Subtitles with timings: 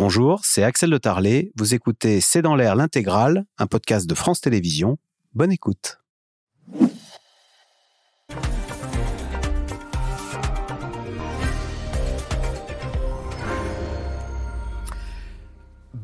[0.00, 1.50] Bonjour, c'est Axel de Tarlet.
[1.56, 4.96] Vous écoutez C'est dans l'air l'intégrale, un podcast de France Télévisions.
[5.34, 5.98] Bonne écoute.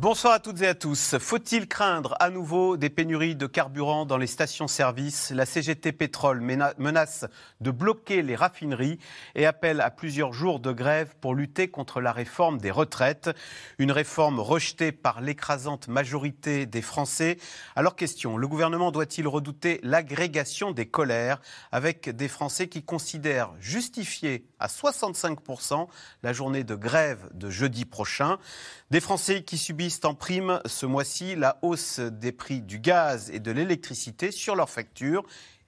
[0.04, 1.16] Bonsoir à toutes et à tous.
[1.18, 5.30] Faut-il craindre à nouveau des pénuries de carburant dans les stations-service?
[5.30, 7.24] La CGT Pétrole menace
[7.62, 8.98] de bloquer les raffineries
[9.34, 13.30] et appelle à plusieurs jours de grève pour lutter contre la réforme des retraites.
[13.78, 17.38] Une réforme rejetée par l'écrasante majorité des Français.
[17.74, 21.40] Alors question, le gouvernement doit-il redouter l'agrégation des colères
[21.72, 25.88] avec des Français qui considèrent justifier à 65%
[26.22, 28.36] la journée de grève de jeudi prochain?
[28.90, 33.38] Des Français qui subissent en prime ce mois-ci la hausse des prix du gaz et
[33.38, 35.24] de l'électricité sur leurs factures,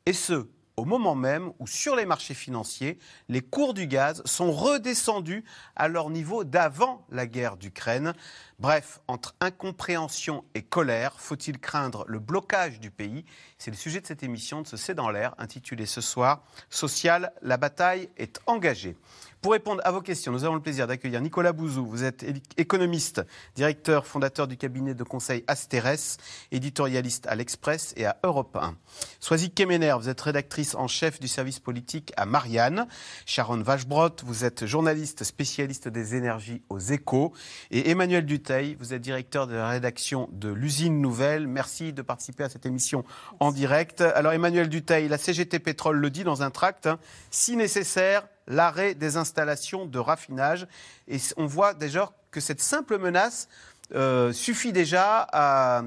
[0.07, 4.53] et ce, au moment même où sur les marchés financiers, les cours du gaz sont
[4.53, 5.45] redescendus
[5.75, 8.13] à leur niveau d'avant la guerre d'Ukraine.
[8.59, 13.25] Bref, entre incompréhension et colère, faut-il craindre le blocage du pays?
[13.59, 17.33] C'est le sujet de cette émission de ce C'est dans l'air, intitulée ce soir Social,
[17.43, 18.97] la bataille est engagée.
[19.43, 21.87] Pour répondre à vos questions, nous avons le plaisir d'accueillir Nicolas Bouzou.
[21.87, 22.25] Vous êtes
[22.57, 23.23] économiste,
[23.55, 26.17] directeur, fondateur du cabinet de conseil Asteres,
[26.51, 28.77] éditorialiste à l'Express et à Europe 1.
[29.21, 32.89] Soisy Kemener, vous êtes rédactrice en chef du service politique à Marianne.
[33.25, 37.33] Sharon Vachebrot, vous êtes journaliste spécialiste des énergies aux échos.
[37.71, 41.47] Et Emmanuel Duteil, vous êtes directeur de la rédaction de l'usine Nouvelle.
[41.47, 43.05] Merci de participer à cette émission
[43.39, 44.01] en direct.
[44.01, 46.99] Alors Emmanuel Duteil, la CGT Pétrole le dit dans un tract, hein,
[47.31, 50.67] si nécessaire, l'arrêt des installations de raffinage.
[51.09, 53.49] Et on voit déjà que cette simple menace
[53.95, 55.83] euh, suffit déjà à,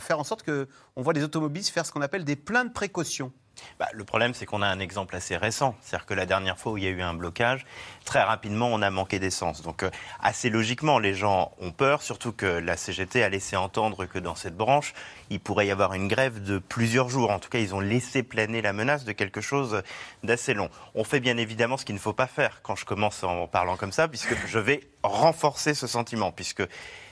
[0.00, 3.32] faire en sorte qu'on voit les automobilistes faire ce qu'on appelle des pleins de précaution.
[3.78, 5.74] Bah, le problème, c'est qu'on a un exemple assez récent.
[5.80, 7.66] C'est-à-dire que la dernière fois où il y a eu un blocage,
[8.04, 9.62] très rapidement, on a manqué d'essence.
[9.62, 14.06] Donc, euh, assez logiquement, les gens ont peur, surtout que la CGT a laissé entendre
[14.06, 14.94] que dans cette branche,
[15.30, 17.30] il pourrait y avoir une grève de plusieurs jours.
[17.30, 19.82] En tout cas, ils ont laissé planer la menace de quelque chose
[20.22, 20.70] d'assez long.
[20.94, 23.76] On fait bien évidemment ce qu'il ne faut pas faire quand je commence en parlant
[23.76, 26.62] comme ça, puisque je vais renforcer ce sentiment, puisque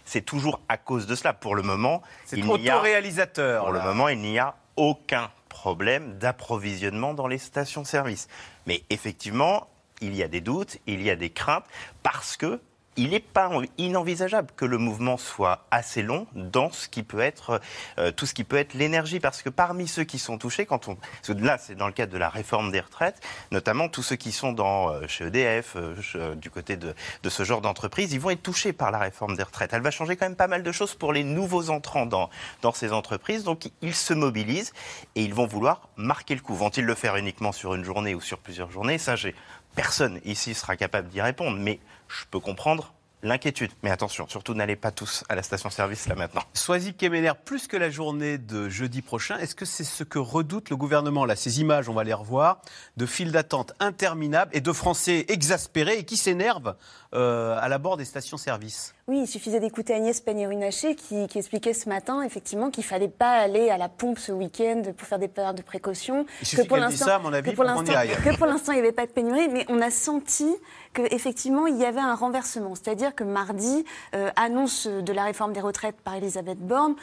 [0.05, 1.33] c'est toujours à cause de cela.
[1.33, 2.79] Pour le moment, il n'y a.
[3.61, 8.27] Pour le moment, il n'y a aucun problème d'approvisionnement dans les stations-service.
[8.67, 9.69] Mais effectivement,
[10.01, 11.67] il y a des doutes, il y a des craintes,
[12.03, 12.61] parce que
[12.97, 17.61] il n'est pas inenvisageable que le mouvement soit assez long dans ce qui peut être
[17.99, 20.89] euh, tout ce qui peut être l'énergie, parce que parmi ceux qui sont touchés, quand
[20.89, 20.97] on
[21.29, 23.21] là c'est dans le cadre de la réforme des retraites,
[23.51, 27.45] notamment tous ceux qui sont dans euh, chez EDF, euh, du côté de, de ce
[27.45, 29.73] genre d'entreprise, ils vont être touchés par la réforme des retraites.
[29.73, 32.31] Elle va changer quand même pas mal de choses pour les nouveaux entrants dans
[32.61, 34.73] dans ces entreprises, donc ils se mobilisent
[35.15, 36.55] et ils vont vouloir marquer le coup.
[36.55, 38.99] Vont-ils le faire uniquement sur une journée ou sur plusieurs journées?
[39.75, 43.71] Personne ici sera capable d'y répondre, mais je peux comprendre l'inquiétude.
[43.83, 46.43] Mais attention, surtout n'allez pas tous à la station-service là maintenant.
[46.55, 50.71] Soisy Kemener, plus que la journée de jeudi prochain, est-ce que c'est ce que redoute
[50.71, 52.61] le gouvernement Là, ces images, on va les revoir,
[52.97, 56.75] de files d'attente interminables et de Français exaspérés et qui s'énervent
[57.15, 58.95] euh, à la bord des stations-service?
[59.09, 63.33] Oui, il suffisait d'écouter Agnès Pannier-Runacher qui, qui, expliquait ce matin effectivement qu'il fallait pas
[63.33, 66.25] aller à la pompe ce week-end pour faire des périodes de précaution.
[66.41, 69.81] Il que pour l'instant, que pour l'instant, il n'y avait pas de pénurie, mais on
[69.81, 70.55] a senti
[70.95, 75.61] qu'effectivement il y avait un renversement, c'est-à-dire que mardi, euh, annonce de la réforme des
[75.61, 76.95] retraites par Elisabeth Borne,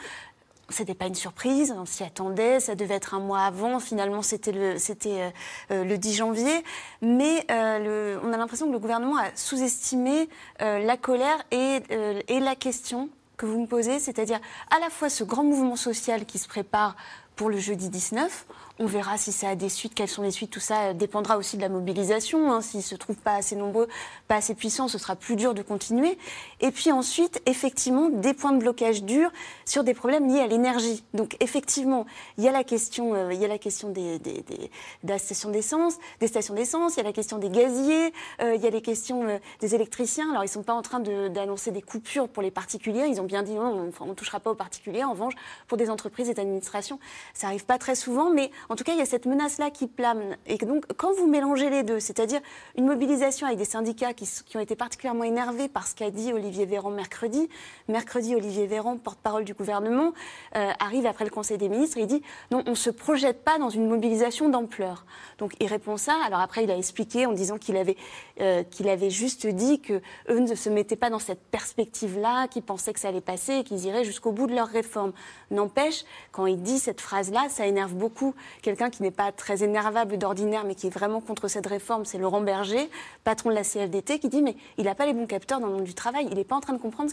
[0.70, 4.52] c'était pas une surprise, on s'y attendait, ça devait être un mois avant, finalement c'était
[4.52, 5.30] le, c'était,
[5.70, 6.64] euh, euh, 10 janvier,
[7.02, 10.28] mais euh, on a l'impression que le gouvernement a sous-estimé
[10.60, 11.80] la colère et
[12.28, 16.38] la question que vous me posez, c'est-à-dire à la fois ce grand mouvement social qui
[16.38, 16.96] se prépare
[17.36, 18.46] pour le jeudi 19,
[18.80, 21.58] on verra si ça a des suites, quelles sont les suites, tout ça dépendra aussi
[21.58, 22.50] de la mobilisation.
[22.50, 22.62] Hein.
[22.62, 23.88] S'ils se trouvent pas assez nombreux,
[24.26, 26.16] pas assez puissants, ce sera plus dur de continuer.
[26.60, 29.30] Et puis ensuite, effectivement, des points de blocage durs
[29.66, 31.04] sur des problèmes liés à l'énergie.
[31.12, 32.06] Donc effectivement,
[32.38, 37.04] il y a la question, euh, des, stations d'essence, des stations d'essence, il y a
[37.04, 40.30] la question des gaziers, euh, il y a les questions euh, des électriciens.
[40.30, 43.08] Alors ils ne sont pas en train d'annoncer des coupures pour les particuliers.
[43.08, 45.04] Ils ont bien dit non, on ne touchera pas aux particuliers.
[45.04, 45.34] En revanche,
[45.68, 46.98] pour des entreprises et d'administration,
[47.34, 48.30] ça arrive pas très souvent,
[48.70, 50.36] en tout cas, il y a cette menace-là qui plane.
[50.46, 52.40] Et donc, quand vous mélangez les deux, c'est-à-dire
[52.78, 56.66] une mobilisation avec des syndicats qui, ont été particulièrement énervés par ce qu'a dit Olivier
[56.66, 57.48] Véran mercredi,
[57.88, 60.12] mercredi, Olivier Véran, porte-parole du gouvernement,
[60.54, 62.22] euh, arrive après le Conseil des ministres et il dit
[62.52, 65.04] non, on ne se projette pas dans une mobilisation d'ampleur.
[65.38, 66.16] Donc, il répond ça.
[66.24, 67.96] Alors après, il a expliqué en disant qu'il avait,
[68.40, 72.62] euh, qu'il avait juste dit que eux ne se mettaient pas dans cette perspective-là, qu'ils
[72.62, 75.12] pensaient que ça allait passer et qu'ils iraient jusqu'au bout de leur réforme.
[75.50, 80.18] N'empêche, quand il dit cette phrase-là, ça énerve beaucoup quelqu'un qui n'est pas très énervable
[80.18, 82.88] d'ordinaire, mais qui est vraiment contre cette réforme, c'est Laurent Berger,
[83.24, 85.74] patron de la CFDT, qui dit mais il n'a pas les bons capteurs dans le
[85.74, 86.26] monde du travail.
[86.30, 87.10] Il n'est pas en train de comprendre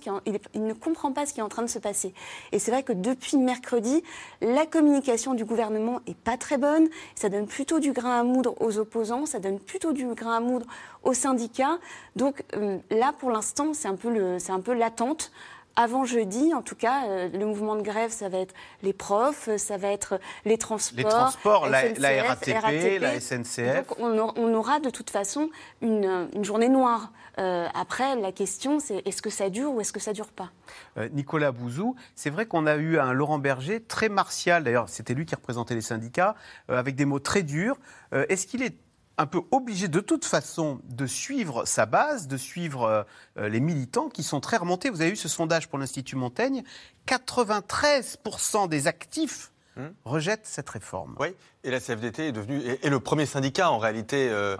[0.53, 2.13] il, ne comprend pas ce qui est en train de se passer.
[2.51, 4.03] Et c'est vrai que depuis mercredi,
[4.41, 6.87] la communication du gouvernement est pas très bonne.
[7.15, 10.39] Ça donne plutôt du grain à moudre aux opposants, ça donne plutôt du grain à
[10.39, 10.65] moudre
[11.03, 11.79] aux syndicats.
[12.15, 15.31] Donc euh, là, pour l'instant, c'est un peu l'attente
[15.77, 19.55] avant jeudi, en tout cas, euh, le mouvement de grève, ça va être les profs,
[19.57, 20.97] ça va être les transports.
[20.97, 23.87] Les transports, la, RATP, la SNCF.
[23.87, 25.49] Donc on, aura de toute façon
[25.81, 27.11] une, journée noire.
[27.37, 30.49] Euh, après, la question, c'est est-ce que ça dure ou est-ce que ça dure pas?
[30.97, 35.13] Euh, Nicolas Bouzou, c'est vrai qu'on a eu un Laurent Berger très martial, d'ailleurs c'était
[35.13, 36.35] lui qui représentait les syndicats,
[36.67, 37.77] avec des mots très durs.
[38.11, 38.75] est-ce qu'il est
[39.17, 43.03] un peu obligé de toute façon de suivre sa base, de suivre euh,
[43.37, 44.89] euh, les militants qui sont très remontés.
[44.89, 46.63] Vous avez eu ce sondage pour l'Institut Montaigne,
[47.07, 49.87] 93% des actifs hmm.
[50.05, 51.15] rejettent cette réforme.
[51.19, 51.29] Oui,
[51.63, 54.55] et la CFDT est devenue est, le premier syndicat en réalité euh,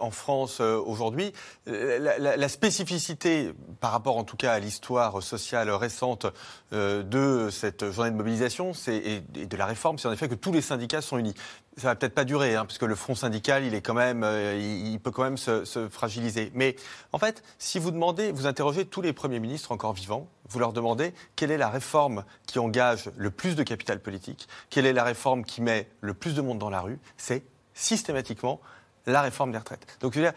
[0.00, 1.32] en France aujourd'hui.
[1.66, 6.26] La, spécificité par rapport en tout cas à l'histoire sociale récente
[6.70, 10.52] de cette journée de mobilisation et, et de la réforme, c'est en effet que tous
[10.52, 11.34] les syndicats sont unis
[11.76, 14.58] ça va peut-être pas durer, hein, puisque le front syndical, il est quand même, euh,
[14.58, 16.50] il, peut quand même se, fragiliser.
[16.54, 16.76] Mais
[17.12, 20.72] en fait, si vous demandez, vous interrogez tous les premiers ministres encore vivants, vous leur
[20.72, 25.04] demandez quelle est la réforme qui engage le plus de capital politique, quelle est la
[25.04, 27.42] réforme qui met le plus de monde dans la rue, c'est
[27.74, 28.60] systématiquement
[29.06, 29.98] la réforme des retraites.
[30.00, 30.34] Donc, je veux dire,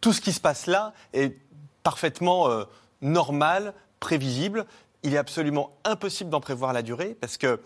[0.00, 1.36] tout ce qui se passe là est
[1.82, 2.64] parfaitement euh,
[3.02, 4.66] normal, prévisible.
[5.02, 7.60] Il est absolument impossible d'en prévoir la durée parce que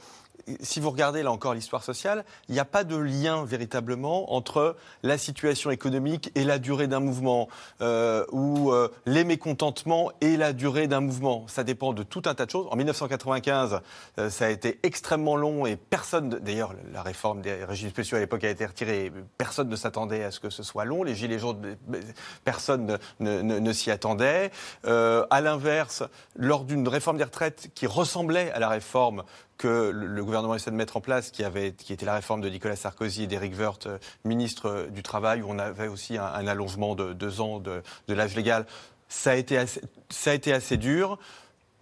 [0.60, 4.76] si vous regardez là encore l'histoire sociale, il n'y a pas de lien véritablement entre
[5.02, 7.48] la situation économique et la durée d'un mouvement,
[7.80, 11.46] euh, ou euh, les mécontentements et la durée d'un mouvement.
[11.48, 12.66] Ça dépend de tout un tas de choses.
[12.70, 13.80] En 1995,
[14.18, 18.20] euh, ça a été extrêmement long et personne, d'ailleurs, la réforme des régimes spéciaux à
[18.20, 19.12] l'époque a été retirée.
[19.38, 21.02] Personne ne s'attendait à ce que ce soit long.
[21.02, 21.76] Les gilets jaunes,
[22.44, 24.50] personne ne, ne s'y attendait.
[24.84, 26.02] à l'inverse,
[26.36, 29.24] lors d'une réforme des retraites qui ressemblait à la réforme
[29.60, 32.48] que le gouvernement essaie de mettre en place, qui, avait, qui était la réforme de
[32.48, 36.46] Nicolas Sarkozy et d'Éric Woerth, euh, ministre euh, du Travail, où on avait aussi un,
[36.46, 38.64] allongement de deux ans de, l'âge légal.
[39.10, 41.18] Ça a, été assez, ça a été assez dur.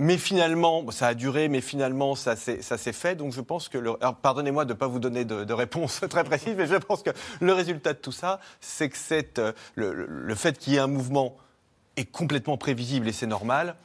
[0.00, 3.14] Mais finalement, ça a duré, mais finalement, ça s'est fait.
[3.14, 3.78] Donc je pense que,
[4.22, 7.10] pardonnez-moi de ne pas vous donner de, réponse très précise, mais je pense que
[7.40, 8.96] le résultat de tout ça, c'est que
[9.38, 11.36] euh, le, le fait qu'il y ait un mouvement
[11.96, 13.76] est complètement prévisible et c'est normal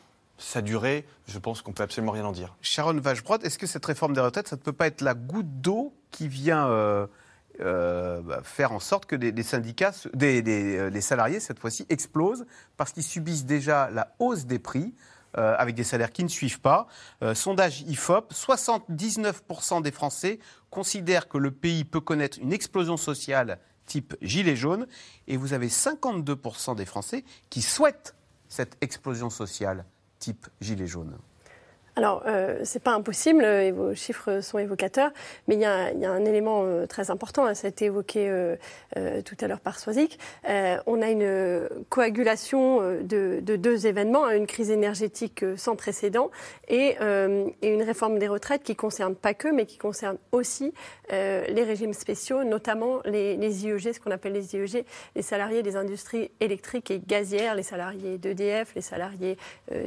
[0.43, 2.55] sa durée, je pense qu'on peut absolument rien en dire.
[2.61, 5.61] Sharon Vachebrod, est-ce que cette réforme des retraites, ça ne peut pas être la goutte
[5.61, 7.07] d'eau qui vient euh,
[7.61, 10.43] euh, bah, faire en sorte que des, syndicats, des,
[10.77, 12.45] euh, les salariés, cette fois-ci, explosent
[12.75, 14.93] parce qu'ils subissent déjà la hausse des prix
[15.35, 16.85] avec des salaires qui ne suivent pas.
[17.33, 20.37] sondage IFOP, 79% des Français
[20.69, 23.57] considèrent que le pays peut connaître une explosion sociale
[23.87, 24.85] type gilet jaune
[25.25, 28.13] et vous avez 52% des Français qui souhaitent
[28.47, 29.85] cette explosion sociale
[30.23, 31.17] type gilet jaune
[31.95, 35.11] alors, euh, c'est pas impossible, et vos chiffres sont évocateurs,
[35.47, 38.55] mais il y, a, un élément euh, très important, hein, ça a été évoqué euh,
[38.97, 40.17] euh, tout à l'heure par Soisic.
[40.43, 46.31] on a une coagulation de, deux événements, hein, une crise énergétique sans précédent
[46.67, 50.73] et, une réforme des retraites qui concerne pas que, mais qui concerne aussi
[51.09, 54.85] les régimes spéciaux, notamment les, les IEG, ce qu'on appelle les IEG,
[55.15, 59.37] les salariés des industries électriques et gazières, les salariés d'EDF, les salariés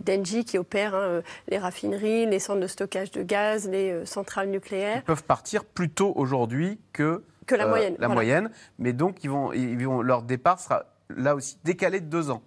[0.05, 4.49] d'Engie qui opèrent hein, les raffineries les centres de stockage de gaz, les euh, centrales
[4.51, 4.99] nucléaires.
[4.99, 8.51] Ils peuvent partir plus tôt aujourd'hui que, que la, moyenne, la moyenne.
[8.79, 12.43] Mais donc, ils vont, ils vont, leur départ sera là aussi décalé de deux ans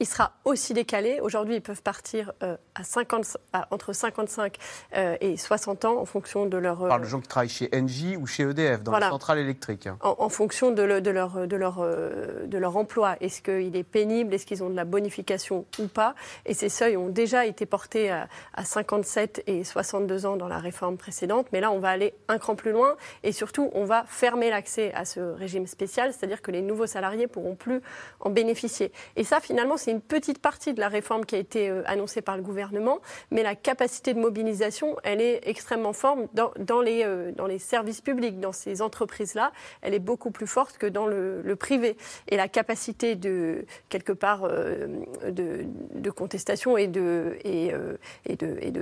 [0.00, 1.20] il sera aussi décalé.
[1.20, 3.36] Aujourd'hui, ils peuvent partir euh, à 50,
[3.70, 4.56] entre 55
[4.96, 6.82] euh, et 60 ans en fonction de leur.
[6.82, 9.88] On parle de gens qui travaillent chez Engie ou chez EDF, dans la centrale électrique.
[10.00, 13.16] En, fonction de, de, leur, de, leur, euh, de leur emploi.
[13.20, 14.34] Est-ce qu'il est pénible?
[14.34, 16.16] Est-ce qu'ils ont de la bonification ou pas?
[16.46, 18.26] Et ces seuils ont déjà été portés à,
[18.64, 21.46] 57 et 62 ans dans la réforme précédente.
[21.52, 22.96] Mais là, on va aller un cran plus loin.
[23.22, 27.28] Et surtout, on va fermer l'accès à ce régime spécial, c'est-à-dire que les nouveaux salariés
[27.28, 27.82] pourront plus
[28.18, 28.90] en bénéficier.
[29.14, 32.22] Et ça, finalement, c'est une petite partie de la réforme qui a été euh, annoncée
[32.22, 33.00] par le gouvernement,
[33.32, 38.00] mais la capacité de mobilisation, elle est extrêmement forte dans, les, euh, dans les services
[38.00, 41.96] publics, dans ces entreprises-là, elle est beaucoup plus forte que dans le, privé.
[42.28, 44.86] Et la capacité de, quelque part, euh,
[45.28, 47.36] de, contestation et de,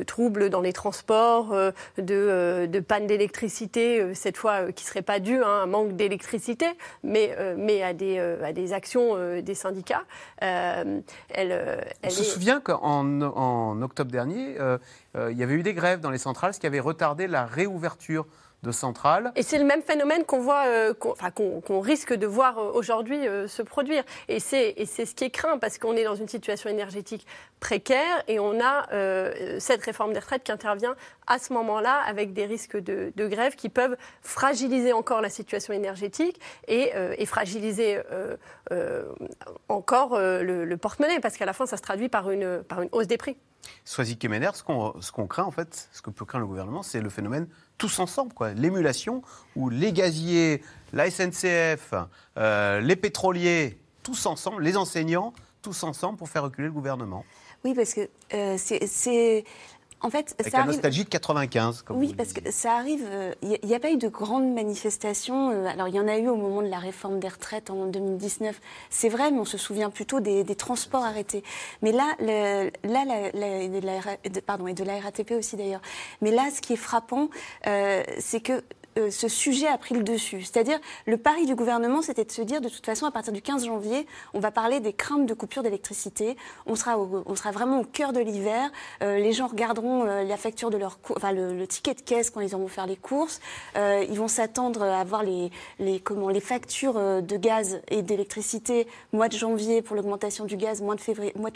[0.06, 1.54] troubles dans les transports,
[1.98, 6.66] de, de panne d'électricité, cette fois qui ne serait pas due à un manque d'électricité,
[7.02, 7.32] mais,
[7.82, 10.04] à, des, actions des syndicats.
[12.04, 14.78] On se souvient qu'en en octobre dernier, euh,
[15.16, 17.46] euh, il y avait eu des grèves dans les centrales, ce qui avait retardé la
[17.46, 18.26] réouverture
[18.62, 18.72] de.
[19.36, 23.48] Et c'est le même phénomène qu'on voit, euh, qu'on risque de voir euh, aujourd'hui euh,
[23.48, 24.02] se produire.
[24.28, 27.26] Et c'est ce qui est craint parce qu'on est dans une situation énergétique
[27.58, 28.86] précaire et on a
[29.58, 30.94] cette réforme des retraites qui intervient
[31.26, 36.40] à ce moment-là avec des risques de, grève qui peuvent fragiliser encore la situation énergétique
[36.68, 36.92] et,
[37.26, 38.00] fragiliser
[39.68, 42.62] encore le, le porte-monnaie parce qu'à la fin ça se traduit par une
[42.92, 43.36] hausse des prix.
[43.84, 47.10] Soisy Kemener, ce qu'on craint en fait, ce que peut craindre le gouvernement, c'est le
[47.10, 47.48] phénomène
[47.78, 49.22] tous ensemble, l'émulation
[49.56, 50.62] où les gaziers,
[50.92, 51.94] la SNCF,
[52.36, 57.24] euh, les pétroliers, tous ensemble, les enseignants, tous ensemble pour faire reculer le gouvernement.
[57.64, 59.44] Oui, parce que euh, c'est.
[60.02, 60.72] En fait, Avec ça la arrive.
[60.76, 63.06] nostalgie de 95, comme Oui, parce que ça arrive.
[63.42, 65.50] Il n'y a, pas eu de grandes manifestations.
[65.50, 67.86] euh, Alors, il y en a eu au moment de la réforme des retraites en
[67.86, 68.60] 2019.
[68.88, 71.42] C'est vrai, mais on se souvient plutôt des, des transports arrêtés.
[71.82, 74.98] Mais là, le- là la, la- et de la, RA de- pardon, et de la
[75.00, 75.82] RATP aussi d'ailleurs.
[76.22, 77.28] Mais là, ce qui est frappant,
[77.66, 78.62] euh, c'est que
[79.00, 80.42] euh, ce sujet a pris le dessus.
[80.42, 83.42] C'est-à-dire, le pari du gouvernement, c'était de se dire, de toute façon, à partir du
[83.42, 86.36] 15 janvier, on va parler des craintes de coupure d'électricité.
[86.66, 88.70] On sera, on sera vraiment au cœur de l'hiver.
[89.02, 92.40] Euh, les gens regarderont euh, la facture de leur, enfin le, ticket de caisse quand
[92.40, 93.40] ils auront faire les courses.
[93.76, 99.28] Ils vont s'attendre à voir les, les, comment, les factures de gaz et d'électricité mois
[99.28, 101.00] de janvier pour l'augmentation du gaz, mois de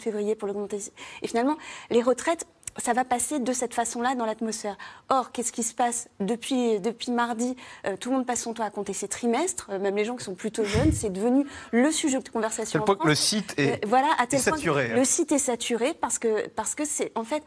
[0.01, 0.93] février pour l'augmentation.
[1.21, 1.57] Et finalement,
[1.89, 2.45] les retraites
[2.77, 4.77] ça va passer de cette façon-là dans l'atmosphère.
[5.09, 7.55] Or, qu'est-ce qui se passe depuis, depuis mardi
[7.85, 10.15] euh, Tout le monde passe son temps à compter ses trimestres, euh, même les gens
[10.15, 10.91] qui sont plutôt jeunes.
[10.91, 12.81] C'est devenu le sujet de conversation.
[12.81, 14.91] En point que le site est, Euh, voilà, à tel est point que saturé.
[14.91, 14.95] hein.
[14.95, 17.43] le site est saturé parce que parce que c'est en fait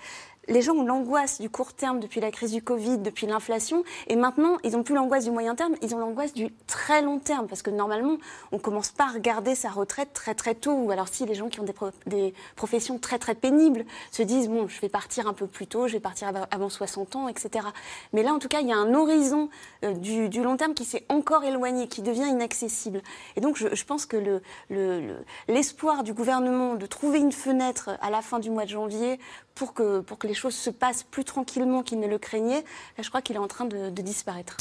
[0.48, 4.16] les gens ont l'angoisse du court terme depuis la crise du Covid, depuis l'inflation, et
[4.16, 7.46] maintenant ils n'ont plus l'angoisse du moyen terme, ils ont l'angoisse du très long terme
[7.46, 8.16] parce que normalement
[8.52, 10.72] on commence pas à regarder sa retraite très très tôt.
[10.72, 14.22] Ou alors si les gens qui ont des, pro- des professions très très pénibles se
[14.22, 17.16] disent bon je vais partir un peu plus tôt, je vais partir avant, avant 60
[17.16, 17.66] ans, etc.
[18.12, 19.48] Mais là en tout cas il y a un horizon
[19.84, 23.02] euh, du, long terme qui s'est encore éloigné, qui devient inaccessible.
[23.36, 27.90] Et donc je, pense que le- le- le- l'espoir du gouvernement de trouver une fenêtre
[28.00, 29.18] à la fin du mois de janvier
[29.54, 32.64] pour que, pour que les choses se passent plus tranquillement qu'ils ne le craignaient,
[32.96, 34.56] là, je crois qu'il est en train de, de disparaître.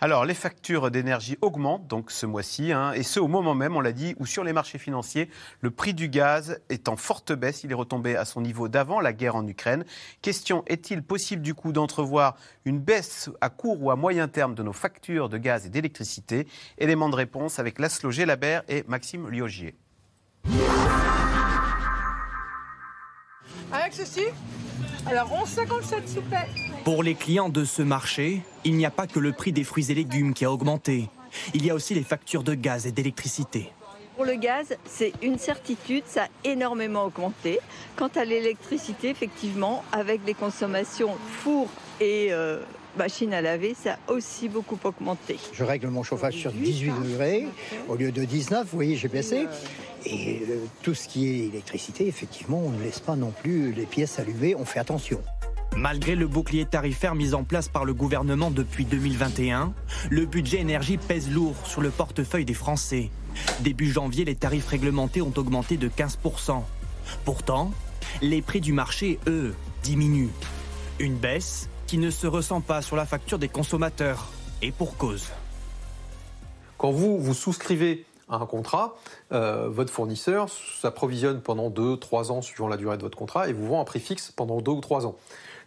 [0.00, 3.80] Alors, les factures d'énergie augmentent donc ce mois-ci, hein, et ce au moment même, on
[3.80, 5.28] l'a dit, où sur les marchés financiers,
[5.60, 7.64] le prix du gaz est en forte baisse.
[7.64, 9.84] Il est retombé à son niveau d'avant la guerre en Ukraine.
[10.20, 14.62] Question est-il possible du coup d'entrevoir une baisse à court ou à moyen terme de
[14.62, 16.46] nos factures de gaz et d'électricité?
[16.78, 19.74] Élément de réponse avec Laszlo Gelabert et Maxime Liogier.
[23.72, 24.24] Avec ceci
[25.06, 26.46] Alors 11,57 s'il vous plaît.
[26.84, 29.90] Pour les clients de ce marché, il n'y a pas que le prix des fruits
[29.90, 31.08] et légumes qui a augmenté.
[31.54, 33.72] Il y a aussi les factures de gaz et d'électricité.
[34.16, 37.60] Pour le gaz, c'est une certitude, ça a énormément augmenté.
[37.96, 42.60] Quant à l'électricité, effectivement, avec les consommations four et euh,
[42.96, 45.36] machines à laver, ça a aussi beaucoup augmenté.
[45.52, 47.46] Je règle mon chauffage sur 18 degrés
[47.88, 49.46] au lieu de 19, vous voyez, j'ai baissé.
[50.04, 53.86] Et euh, tout ce qui est électricité, effectivement, on ne laisse pas non plus les
[53.86, 55.20] pièces allumées, on fait attention.
[55.76, 59.72] Malgré le bouclier tarifaire mis en place par le gouvernement depuis 2021,
[60.10, 63.10] le budget énergie pèse lourd sur le portefeuille des Français.
[63.60, 66.62] Début janvier, les tarifs réglementés ont augmenté de 15%.
[67.24, 67.72] Pourtant,
[68.20, 70.30] les prix du marché, eux, diminuent.
[70.98, 74.30] Une baisse qui ne se ressent pas sur la facture des consommateurs.
[74.62, 75.28] Et pour cause.
[76.78, 78.96] Quand vous, vous souscrivez à un contrat,
[79.30, 83.66] euh, votre fournisseur s'approvisionne pendant 2-3 ans suivant la durée de votre contrat et vous
[83.66, 85.16] vend un prix fixe pendant 2 ou 3 ans.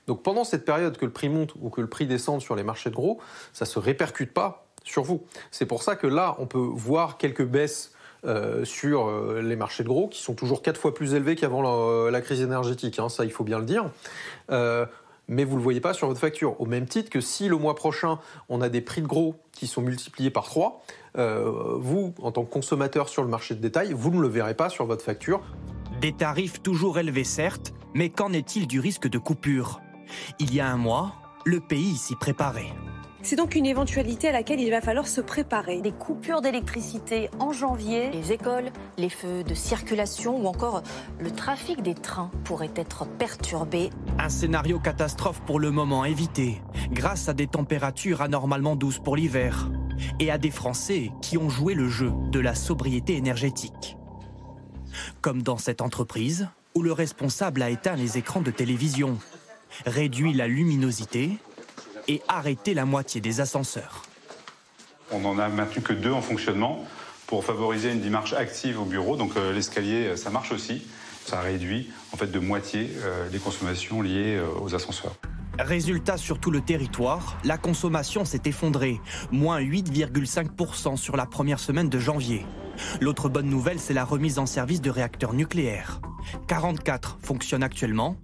[0.07, 2.63] Donc pendant cette période que le prix monte ou que le prix descende sur les
[2.63, 3.19] marchés de gros,
[3.53, 5.23] ça ne se répercute pas sur vous.
[5.51, 7.91] C'est pour ça que là, on peut voir quelques baisses
[8.25, 12.09] euh, sur euh, les marchés de gros qui sont toujours 4 fois plus élevés qu'avant
[12.09, 13.91] la, crise énergétique, hein, ça il faut bien le dire.
[15.27, 16.59] Mais vous ne le voyez pas sur votre facture.
[16.59, 19.67] Au même titre que si le mois prochain, on a des prix de gros qui
[19.67, 20.83] sont multipliés par 3,
[21.17, 24.55] euh, vous, en tant que consommateur sur le marché de détail, vous ne le verrez
[24.55, 25.41] pas sur votre facture.
[26.01, 29.81] Des tarifs toujours élevés certes, mais qu'en est-il du risque de coupure?
[30.39, 31.13] Il y a un mois,
[31.45, 32.73] le pays s'y préparait.
[33.25, 35.81] C'est donc une éventualité à laquelle il va falloir se préparer.
[35.81, 40.83] Des coupures d'électricité en janvier, les écoles, les feux de circulation ou encore
[41.19, 43.89] le trafic des trains pourraient être perturbés.
[44.19, 49.71] Un scénario catastrophe pour le moment évité, grâce à des températures anormalement douces pour l'hiver,
[50.19, 53.97] et à des Français qui ont joué le jeu de la sobriété énergétique.
[55.21, 59.17] Comme dans cette entreprise, où le responsable a éteint les écrans de télévision,
[59.87, 61.39] réduit la luminosité
[62.07, 64.03] et arrêté la moitié des ascenseurs.
[65.11, 66.85] On n'en a maintenu que deux en fonctionnement
[67.27, 69.15] pour favoriser une démarche active au bureau.
[69.15, 70.83] Donc euh, l'escalier, euh, ça marche aussi.
[71.25, 75.15] Ça réduit en fait de moitié euh, les consommations liées euh, aux ascenseurs.
[75.57, 78.99] Résultat sur tout le territoire, la consommation s'est effondrée,
[79.31, 82.45] moins 8,5% sur la première semaine de janvier.
[83.01, 86.01] L'autre bonne nouvelle, c'est la remise en service de réacteurs nucléaires.
[86.47, 88.17] 44 fonctionnent actuellement,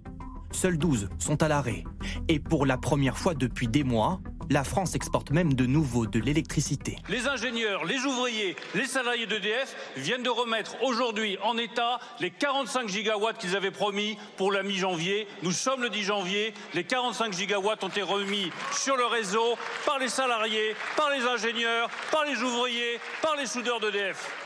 [0.54, 1.84] seuls 12 sont à l'arrêt.
[2.28, 6.18] Et pour la première fois depuis des mois, la France exporte même de nouveau de
[6.18, 6.98] l'électricité.
[7.08, 12.88] Les ingénieurs, les ouvriers, les salariés d'EDF viennent de remettre aujourd'hui en état les 45
[12.88, 15.26] gigawatts qu'ils avaient promis pour la mi-janvier.
[15.42, 16.54] Nous sommes le 10 janvier.
[16.74, 19.56] Les 45 gigawatts ont été remis sur le réseau
[19.86, 24.41] par les salariés, par les ingénieurs, par les ouvriers, par les soudeurs d'EDF.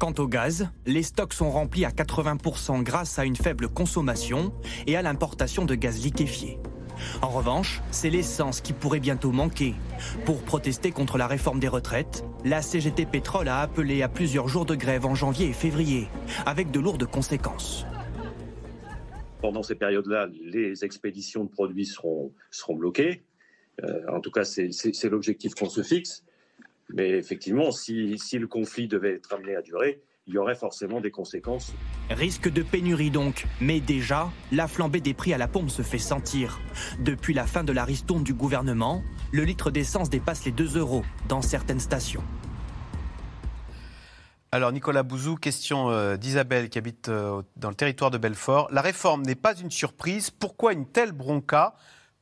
[0.00, 4.50] Quant au gaz, les stocks sont remplis à 80% grâce à une faible consommation
[4.86, 6.58] et à l'importation de gaz liquéfié.
[7.20, 9.74] En revanche, c'est l'essence qui pourrait bientôt manquer.
[10.24, 14.64] Pour protester contre la réforme des retraites, la CGT Pétrole a appelé à plusieurs jours
[14.64, 16.08] de grève en janvier et février,
[16.46, 17.84] avec de lourdes conséquences.
[19.42, 22.32] Pendant ces périodes-là, les expéditions de produits seront,
[22.70, 23.22] bloquées.
[23.84, 26.24] Euh, en tout cas, c'est l'objectif qu'on se fixe.
[26.94, 31.00] Mais effectivement, si, si le conflit devait être amené à durer, il y aurait forcément
[31.00, 31.72] des conséquences.
[32.10, 35.98] Risque de pénurie donc, mais déjà, la flambée des prix à la pompe se fait
[35.98, 36.60] sentir.
[37.00, 41.04] Depuis la fin de la ristourne du gouvernement, le litre d'essence dépasse les 2 euros
[41.28, 42.22] dans certaines stations.
[44.52, 48.68] Alors Nicolas Bouzou, question euh, d'Isabelle qui habite euh, dans le territoire de Belfort.
[48.72, 50.30] La réforme n'est pas une surprise.
[50.30, 51.74] Pourquoi une telle bronca?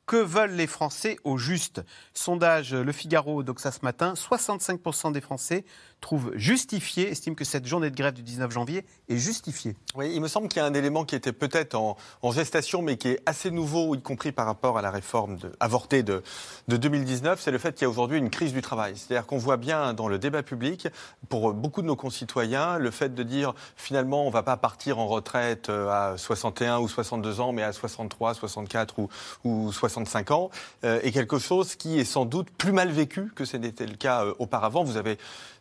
[0.09, 1.83] Que veulent les Français au juste?
[2.15, 5.67] Sondage Le Figaro d'Oxa ce matin, 65% des Français
[6.01, 9.77] trouvent justifié, estiment que cette journée de grève du 19 janvier est justifiée.
[9.97, 11.97] Oui, il me semble qu'il y a un élément qui était peut-être en,
[12.31, 16.23] gestation, mais qui est assez nouveau, y compris par rapport à la réforme avortée de,
[16.69, 18.97] de 2019, c'est le fait qu'il y a aujourd'hui une crise du travail.
[18.97, 20.89] C'est-à-dire qu'on voit bien dans le débat public,
[21.29, 25.01] pour beaucoup de nos concitoyens, le fait de dire finalement on ne va pas partir
[25.01, 29.09] en retraite euh, à 61 ou 62 ans, mais à 63, 64 ou,
[29.45, 29.98] ou 65
[30.31, 30.51] ans,
[30.85, 33.97] euh, est quelque chose qui est sans doute plus mal vécu que ce n'était le
[33.97, 34.85] cas euh, auparavant.
[34.85, 35.19] Vous avez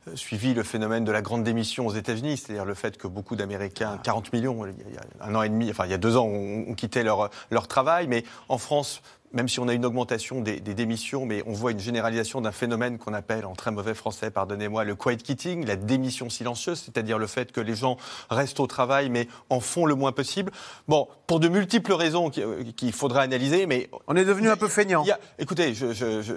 [0.07, 3.35] euh, suivi le phénomène de la grande démission aux États-Unis, c'est-à-dire le fait que beaucoup
[3.35, 6.17] d'Américains, 40 millions, il y a un an et demi, enfin il y a deux
[6.17, 9.01] ans, ont, quitté leur, leur travail, mais en France,
[9.37, 12.97] même si on a une augmentation des, démissions, mais on voit une généralisation d'un phénomène
[12.97, 17.27] qu'on appelle en très mauvais français, pardonnez-moi, le quiet quitting, la démission silencieuse, c'est-à-dire le
[17.27, 17.97] fait que les gens
[18.31, 20.51] restent au travail mais en font le moins possible.
[20.87, 23.91] Bon, pour de multiples raisons qu'il faudra analyser, mais...
[24.07, 25.05] On est devenu un peu feignant.
[25.37, 26.33] écoutez, je, je,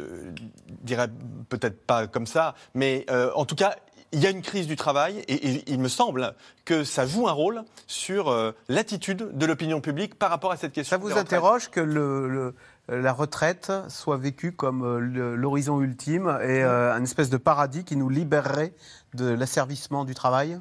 [0.83, 1.09] dirais
[1.49, 3.77] peut-être pas comme ça, mais euh, en tout cas,
[4.13, 7.33] il y a une crise du travail et, il me semble que ça joue un
[7.33, 10.97] rôle sur euh, l'attitude de l'opinion publique par rapport à cette question.
[10.97, 12.55] Ça vous interroge que le,
[12.99, 17.97] la retraite soit vécue comme euh, l'horizon ultime et euh, un espèce de paradis qui
[17.97, 18.75] nous libérerait
[19.15, 20.61] de l'asservissement du travail?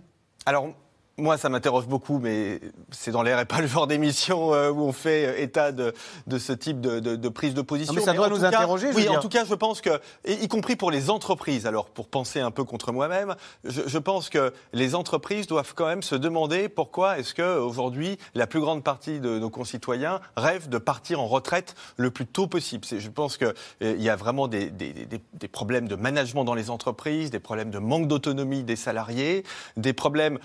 [1.20, 2.60] Moi, ça m'interroge beaucoup, mais
[2.92, 5.94] c'est dans l'air et pas le genre d'émission euh, où on fait euh, état de,
[6.28, 7.94] de ce type de, de, de, prise de position.
[7.94, 8.90] mais ça doit nous interroger.
[8.96, 12.40] oui, en tout cas, je pense que, y compris pour les entreprises, alors pour penser
[12.40, 16.70] un peu contre moi-même, je, je, pense que les entreprises doivent quand même se demander
[16.70, 21.28] pourquoi est-ce que aujourd'hui la plus grande partie de nos concitoyens rêvent de partir en
[21.28, 22.86] retraite le plus tôt possible.
[22.90, 23.54] Je pense qu'il
[23.84, 27.40] euh, y a vraiment des, des, des, des problèmes de management dans les entreprises, des
[27.40, 29.44] problèmes de manque d'autonomie des salariés,
[29.78, 30.40] des problèmes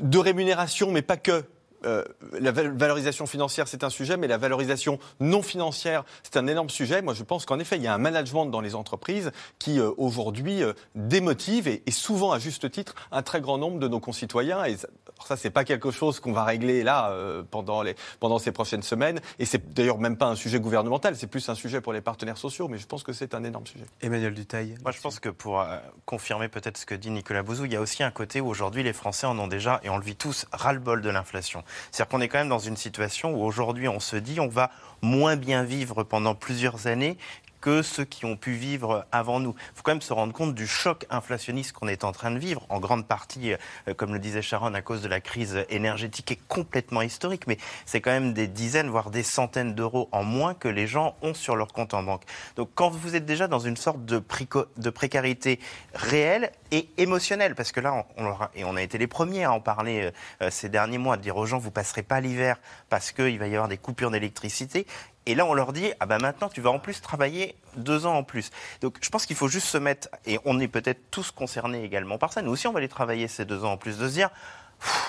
[0.00, 1.44] de rémunération, mais pas que.
[1.84, 2.04] Euh,
[2.38, 7.02] la valorisation financière, c'est un sujet, mais la valorisation non financière, c'est un énorme sujet.
[7.02, 9.90] Moi, je pense qu'en effet, il y a un management dans les entreprises qui, euh,
[9.96, 14.64] aujourd'hui, euh, démotive et, souvent, à juste titre, un très grand nombre de nos concitoyens.
[14.64, 14.88] Et ça,
[15.26, 17.12] ça c'est pas quelque chose qu'on va régler là
[17.50, 19.20] pendant, les, pendant ces prochaines semaines.
[19.38, 22.38] Et c'est d'ailleurs même pas un sujet gouvernemental, c'est plus un sujet pour les partenaires
[22.38, 22.68] sociaux.
[22.68, 23.84] Mais je pense que c'est un énorme sujet.
[24.02, 24.74] Emmanuel Dutaille.
[24.82, 25.64] Moi, je pense que pour
[26.04, 28.82] confirmer peut-être ce que dit Nicolas Bouzou, il y a aussi un côté où aujourd'hui,
[28.82, 31.64] les Français en ont déjà, et on le vit tous, ras-le-bol de l'inflation.
[31.90, 34.70] C'est-à-dire qu'on est quand même dans une situation où aujourd'hui on se dit on va
[35.02, 37.18] moins bien vivre pendant plusieurs années
[37.66, 39.56] que ceux qui ont pu vivre avant nous.
[39.58, 42.38] Il faut quand même se rendre compte du choc inflationniste qu'on est en train de
[42.38, 43.54] vivre, en grande partie,
[43.88, 47.58] euh, comme le disait Sharon, à cause de la crise énergétique est complètement historique, mais
[47.84, 51.34] c'est quand même des dizaines, voire des centaines d'euros en moins que les gens ont
[51.34, 52.22] sur leur compte en banque.
[52.54, 55.58] Donc quand vous êtes déjà dans une sorte de, précarité
[55.92, 59.60] réelle et émotionnelle, parce que là, on, et on a été les premiers à en
[59.60, 63.40] parler euh, ces derniers mois, de dire aux gens, vous passerez pas l'hiver parce qu'il
[63.40, 64.86] va y avoir des coupures d'électricité.
[65.26, 68.14] Et là, on leur dit, ah ben maintenant, tu vas en plus travailler deux ans
[68.14, 68.50] en plus.
[68.80, 72.16] Donc, je pense qu'il faut juste se mettre, et on est peut-être tous concernés également
[72.16, 72.42] par ça.
[72.42, 74.30] Nous aussi, on va aller travailler ces deux ans en plus, de se dire,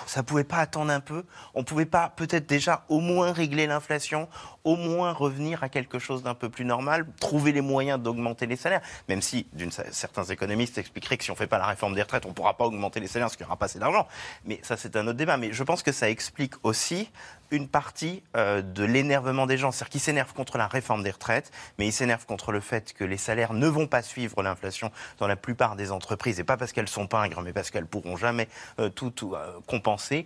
[0.05, 4.29] ça pouvait pas attendre un peu On pouvait pas peut-être déjà au moins régler l'inflation,
[4.63, 8.55] au moins revenir à quelque chose d'un peu plus normal, trouver les moyens d'augmenter les
[8.55, 9.47] salaires, même si
[9.91, 12.65] certains économistes expliqueraient que si on fait pas la réforme des retraites, on pourra pas
[12.65, 14.07] augmenter les salaires parce qu'il n'y aura pas assez d'argent.
[14.45, 15.37] Mais ça c'est un autre débat.
[15.37, 17.11] Mais je pense que ça explique aussi
[17.51, 19.71] une partie euh, de l'énervement des gens.
[19.71, 23.03] C'est-à-dire qu'ils s'énervent contre la réforme des retraites, mais ils s'énervent contre le fait que
[23.03, 26.71] les salaires ne vont pas suivre l'inflation dans la plupart des entreprises, et pas parce
[26.71, 28.47] qu'elles sont pingres, mais parce qu'elles pourront jamais
[28.79, 30.25] euh, tout, euh, compenser.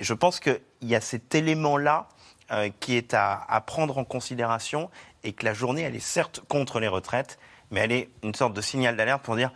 [0.00, 2.08] Je pense qu'il y a cet élément-là
[2.80, 4.90] qui est à, prendre en considération,
[5.24, 7.38] et que la journée, elle est certes contre les retraites,
[7.70, 9.52] mais elle est une sorte de signal d'alerte pour dire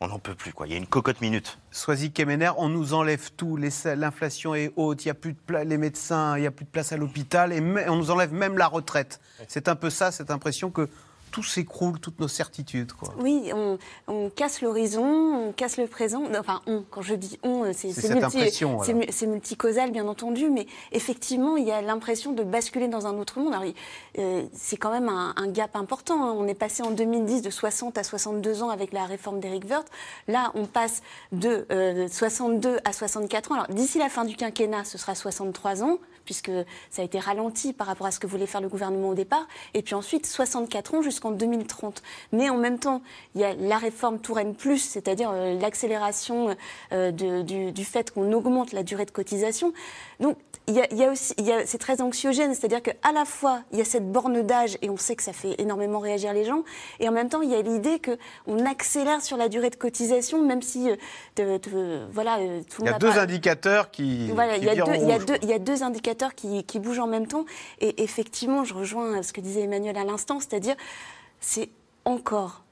[0.00, 0.66] on n'en peut plus, quoi.
[0.66, 1.58] Il y a une cocotte minute.
[1.70, 5.64] Soisy Kemener, on nous enlève tout, l'inflation est haute, il y a plus de pla-
[5.64, 8.56] les médecins, il n'y a plus de place à l'hôpital, et on nous enlève même
[8.58, 9.20] la retraite.
[9.48, 10.88] C'est un peu ça, cette impression que
[11.30, 12.92] tout s'écroule, toutes nos certitudes.
[12.92, 13.14] Quoi.
[13.18, 16.22] Oui, on, on casse l'horizon, on casse le présent.
[16.38, 19.06] Enfin, on, quand je dis on, c'est C'est c'est cette impression, c'est voilà.
[19.06, 23.18] mu- c'est multicausal, bien entendu, mais effectivement, il y a l'impression de basculer dans un
[23.18, 23.54] autre monde.
[24.18, 26.22] Euh, c'est quand même un, un gap important.
[26.24, 26.34] hein.
[26.36, 29.88] On est passé en 2010 de 60 à 62 ans avec la réforme d'Éric Woerth.
[30.28, 33.54] Là, on passe de euh, 62 à 64 ans.
[33.56, 36.50] Alors, d'ici la fin du quinquennat, ce sera 63 ans puisque
[36.90, 39.48] ça a été ralenti par rapport à ce que voulait faire le gouvernement au départ,
[39.72, 42.02] et puis ensuite 64 ans jusqu'en 2030.
[42.32, 43.00] Mais en même temps,
[43.34, 46.54] il y a la réforme Touraine c'est-à-dire euh, l'accélération
[46.92, 49.72] euh, du fait qu'on augmente la durée de cotisation.
[50.20, 50.36] Donc
[50.68, 53.12] il y a, il y a aussi, il y a- c'est très anxiogène, c'est-à-dire qu'à
[53.12, 55.98] la fois il y a cette borne d'âge, et on sait que ça fait énormément
[55.98, 56.62] réagir les gens,
[57.00, 60.42] et en même temps il y a l'idée qu'on accélère sur la durée de cotisation,
[60.42, 60.90] même si
[61.40, 65.26] euh, voilà, euh, tout Il le monde indicateurs qui, qui il y, a deux, deux,
[65.26, 65.36] quoi.
[65.42, 67.44] il y a deux indicateurs qui, qui bougent en même temps.
[67.80, 70.76] Et effectivement, je rejoins ce que disait Emmanuel à l'instant, c'est-à-dire,
[71.40, 71.70] c'est
[72.04, 72.62] encore.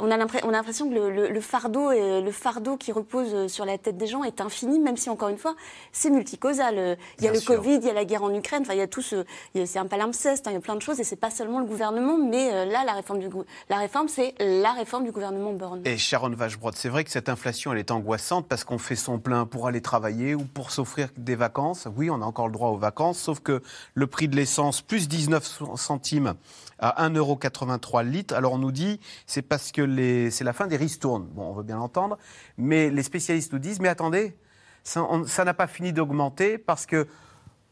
[0.00, 3.78] On a l'impression que le, le- le fardeau, et le fardeau qui repose sur la
[3.78, 5.54] tête des gens est infini, même si, encore une fois,
[5.92, 6.78] c'est multicausal.
[6.78, 7.54] Euh, Il y a Bien le sûr.
[7.56, 9.24] Covid, il y a la guerre en Ukraine, enfin, il y a tout ce.
[9.54, 11.64] C'est un palimpseste, hein, il y a plein de choses, et c'est pas seulement le
[11.66, 13.28] gouvernement, mais euh, là, la réforme, du,
[13.70, 15.82] la réforme c'est la réforme du gouvernement Borne.
[15.84, 19.18] Et Sharon Vachebrod, c'est vrai que cette inflation, elle est angoissante parce qu'on fait son
[19.18, 21.86] plein pour aller travailler ou pour s'offrir des vacances.
[21.96, 23.62] Oui, on a encore le droit aux vacances, sauf que
[23.94, 26.34] le prix de l'essence, plus 19 centimes
[26.78, 28.34] à 1,83€ le litre.
[28.34, 31.26] Alors on nous dit, c'est parce que c'est la fin des ristournes.
[31.34, 32.16] Bon, on veut bien l'entendre,
[32.56, 34.34] mais les spécialistes nous disent, mais attendez,
[34.82, 37.06] ça n'a pas fini d'augmenter parce que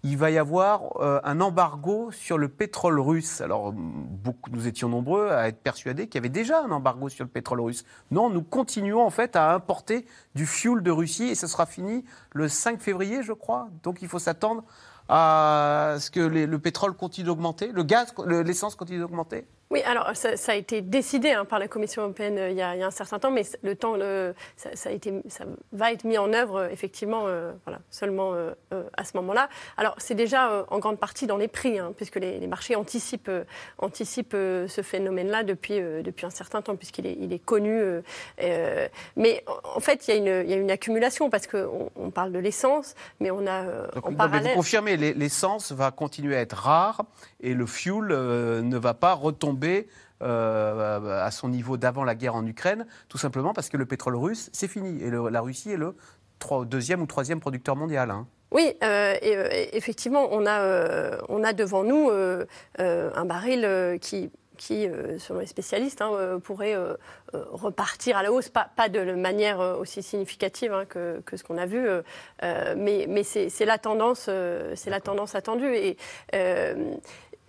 [0.03, 3.41] il va y avoir euh, un embargo sur le pétrole russe.
[3.41, 7.31] Alors, nous étions nombreux à être persuadés qu'il y avait déjà un embargo sur le
[7.31, 7.85] pétrole russe.
[8.11, 12.05] Non, nous continuons en fait à importer du fuel de Russie et ce sera fini
[12.35, 13.69] le 5 février, je crois.
[13.85, 14.65] Donc, il faut s'attendre
[15.09, 19.47] à ce que le pétrole continue d'augmenter, le gaz, le- l'essence continue d'augmenter.
[19.73, 22.63] Oui, alors ça, ça a été décidé hein, par la Commission européenne euh, il y,
[22.63, 25.13] a, il y a un certain temps, mais le temps, le, ça, ça a été,
[25.29, 28.53] ça va être mis en œuvre euh, effectivement, euh, voilà, seulement euh,
[28.97, 29.49] à ce moment-là.
[29.77, 32.75] Alors c'est déjà euh, en grande partie dans les prix, hein, puisque les, les marchés
[32.75, 33.31] anticipent,
[33.79, 37.81] anticipent euh, ce phénomène-là depuis, euh, depuis un certain temps, puisqu'il est, il est connu.
[37.81, 38.03] euh,
[38.43, 39.45] euh, mais
[39.77, 42.33] en- fait, il y, a une, il y a une accumulation parce qu'on on parle
[42.33, 44.49] de l'essence, mais on a euh, Donc, en non, mais parallèle.
[44.51, 47.03] vous confirmez, l'e- l'essence va continuer à être rare
[47.41, 49.60] et le fuel euh, ne va pas retomber
[50.23, 54.17] euh, à son niveau d'avant la guerre en Ukraine, tout simplement parce que le pétrole
[54.17, 55.03] russe, c'est fini.
[55.03, 55.95] Et la Russie est le
[56.67, 58.11] deuxième ou troisième producteur mondial.
[58.11, 58.27] hein.
[58.51, 62.11] Oui, euh, euh, effectivement, on a, devant nous
[62.79, 66.77] un baril qui, selon les spécialistes, hein, pourrait
[67.33, 71.87] repartir à la hausse, pas, de manière aussi significative hein, que, ce qu'on a vu,
[72.43, 74.29] mais, c'est la tendance,
[75.35, 75.75] attendue.
[75.75, 75.97] Et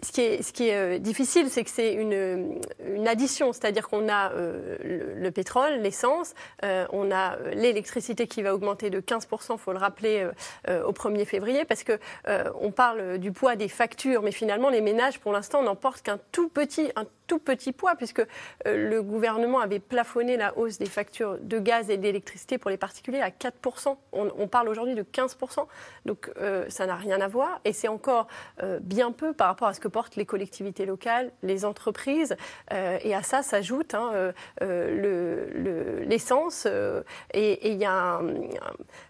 [0.04, 0.12] ce
[0.52, 2.62] qui est, euh, difficile, c'est que c'est une,
[3.08, 6.34] addition, c'est-à-dire qu'on a euh, le, le pétrole, l'essence,
[6.64, 10.28] euh, on a l'électricité qui va augmenter de 15%, il faut le rappeler,
[10.68, 12.00] au 1er février, parce que
[12.60, 16.20] on parle du poids des factures, mais finalement les ménages, pour l'instant, n'en portent qu'un
[16.32, 16.92] tout petit,
[17.32, 18.26] tout petit poids, puisque euh,
[18.90, 23.22] le gouvernement avait plafonné la hausse des factures de gaz et d'électricité pour les particuliers
[23.22, 23.96] à 4%.
[24.12, 25.66] On, on parle aujourd'hui de 15%,
[26.06, 28.28] donc euh, ça n'a rien à voir, et c'est encore
[28.64, 32.36] euh, bien peu par rapport à ce que portent les collectivités locales, les entreprises,
[32.70, 34.12] et à ça s'ajoute hein,
[34.60, 37.02] le- le- l'essence, euh,
[37.34, 38.28] et et y a un-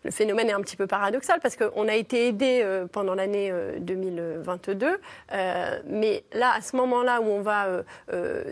[0.03, 2.51] le phénomène est un petit peu paradoxal parce qu'on a été aidé
[2.91, 4.99] pendant l'année euh, 2022,
[5.33, 7.67] euh, mais là, à ce moment-là où on va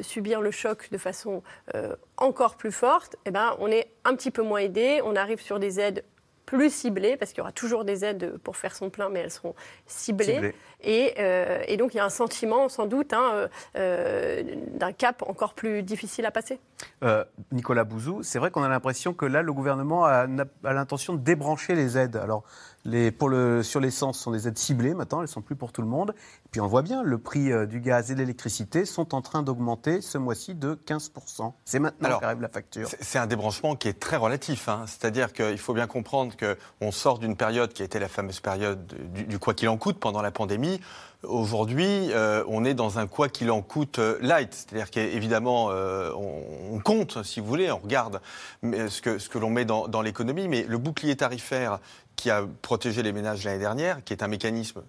[0.02, 1.44] subir le choc de façon
[1.76, 5.42] euh, encore plus forte, eh ben, on est un petit peu moins aidé, on arrive
[5.42, 6.04] sur des aides
[6.46, 9.30] plus ciblées, parce qu'il y aura toujours des aides pour faire son plein, mais elles
[9.30, 9.54] seront
[9.86, 10.56] ciblées.
[10.82, 14.44] Et, euh, et donc il y a un sentiment, sans doute, hein, euh, euh,
[14.74, 16.60] d'un cap encore plus difficile à passer.
[17.04, 20.26] Euh, Nicolas Bouzou, c'est vrai qu'on a l'impression que là, le gouvernement a,
[20.64, 22.16] a l'intention de débrancher les aides.
[22.16, 22.44] Alors,
[22.86, 25.56] les, pour le, sur l'essence, ce sont des aides ciblées maintenant, elles ne sont plus
[25.56, 26.14] pour tout le monde.
[26.46, 29.22] Et puis on voit bien, le prix euh, du gaz et de l'électricité sont en
[29.22, 31.54] train d'augmenter ce mois-ci de 15%.
[31.66, 32.90] C'est maintenant qu'arrive la facture.
[33.00, 34.70] C'est un débranchement qui est très relatif.
[34.70, 34.86] Hein.
[34.88, 38.86] C'est-à-dire qu'il faut bien comprendre qu'on sort d'une période qui a été la fameuse période
[39.14, 40.80] du, du quoi qu'il en coûte pendant la pandémie.
[41.24, 46.14] Aujourd'hui, euh, on est dans un quoi qu'il en coûte euh, light, c'est-à-dire qu'évidemment, euh,
[46.14, 48.22] on, compte, si vous voulez, on regarde
[48.64, 51.80] ce que, ce que l'on met dans, dans l'économie, mais le bouclier tarifaire
[52.20, 54.82] qui a protégé les ménages l'année dernière, qui est un mécanisme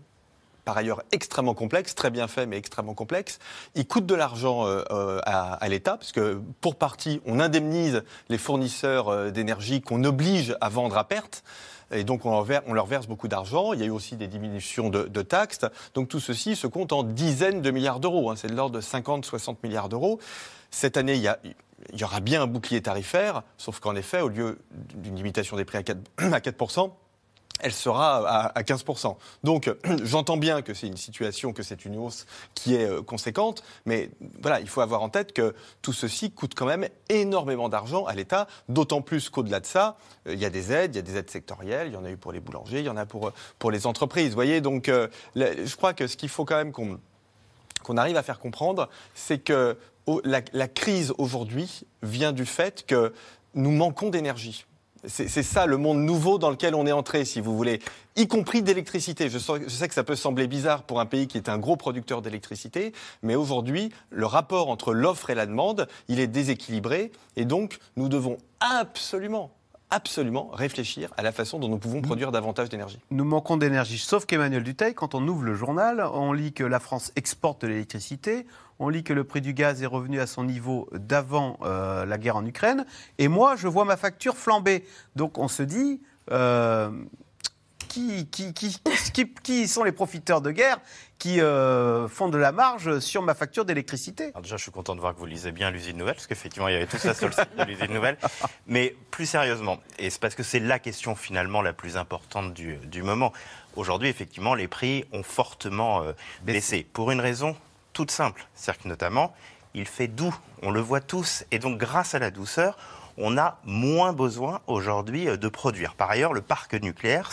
[0.65, 3.39] par ailleurs extrêmement complexe, très bien fait, mais extrêmement complexe.
[3.75, 9.33] Il coûte de l'argent à, à l'État, parce que pour partie, on indemnise les fournisseurs
[9.33, 11.43] d'énergie qu'on oblige à vendre à perte.
[11.93, 13.73] Et donc, on leur, verse, beaucoup d'argent.
[13.73, 15.65] Il y a eu aussi des diminutions de, taxes.
[15.95, 18.31] Donc, tout ceci se compte en dizaines de milliards d'euros.
[18.31, 18.37] Hein.
[18.37, 20.21] C'est de l'ordre de 50-60 milliards d'euros.
[20.71, 24.59] Cette année, il y, aura bien un bouclier tarifaire, sauf qu'en effet, au lieu
[24.95, 25.99] d'une limitation des prix à 4,
[26.33, 26.57] à 4
[27.63, 29.17] elle sera à, 15%.
[29.45, 33.63] Donc j'entends bien que c'est une situation, que c'est une hausse qui est euh, conséquente,
[33.87, 38.05] mais voilà, il faut avoir en tête que tout ceci coûte quand même énormément d'argent
[38.05, 39.97] à l'État, d'autant plus qu'au-delà de ça,
[40.27, 42.05] euh, il y a des aides, il y a des aides sectorielles, il y en
[42.05, 44.29] a eu pour les boulangers, il y en a pour, euh, pour les entreprises.
[44.29, 44.91] Vous voyez, donc
[45.37, 46.99] je crois que ce qu'il faut quand même qu'on
[47.83, 49.79] qu'on arrive à faire comprendre, c'est que
[50.25, 53.15] la crise aujourd'hui vient du fait que
[53.55, 54.67] nous manquons d'énergie.
[55.07, 57.81] C'est ça le monde nouveau dans lequel on est entré, si vous voulez,
[58.17, 59.31] y compris d'électricité.
[59.31, 62.21] Je, sais que ça peut sembler bizarre pour un pays qui est un gros producteur
[62.21, 67.79] d'électricité, mais aujourd'hui, le rapport entre l'offre et la demande, il est déséquilibré, et donc
[67.97, 69.51] nous devons absolument
[69.91, 72.99] absolument réfléchir à la façon dont nous pouvons produire davantage d'énergie.
[73.11, 76.81] Nous manquons d'énergie, sauf qu'Emmanuel Duteil, quand on ouvre le journal, on lit que la
[76.81, 78.47] France exporte de l'électricité,
[78.79, 82.19] on lit que le prix du gaz est revenu à son niveau d'avant euh, la
[82.19, 82.87] guerre en Ukraine,
[83.19, 84.85] et moi, je vois ma facture flamber.
[85.17, 86.01] Donc on se dit...
[86.31, 86.91] Euh,
[87.91, 88.81] qui, qui, qui,
[89.43, 90.79] qui, sont les profiteurs de guerre
[91.19, 94.33] qui euh, font de la marge sur ma facture d'électricité.
[94.41, 96.73] Déjà, je suis content de voir que vous lisez bien l'usine nouvelle, parce qu'effectivement, il
[96.73, 98.17] y avait tout ça sur le site de l'usine nouvelle.
[98.67, 102.77] Mais plus sérieusement, et c'est parce que c'est la question finalement la plus importante du,
[102.77, 103.33] du moment.
[103.75, 106.05] Aujourd'hui, effectivement, les prix ont fortement
[106.43, 106.87] baissé.
[106.93, 107.57] Pour une raison
[107.93, 108.47] toute simple.
[108.55, 109.35] C'est-à-dire que notamment,
[109.75, 112.79] il fait doux, on le voit tous, et donc grâce à la douceur,
[113.21, 115.95] on a moins besoin aujourd'hui euh, de produire.
[115.95, 117.31] Par ailleurs, le parc nucléaire,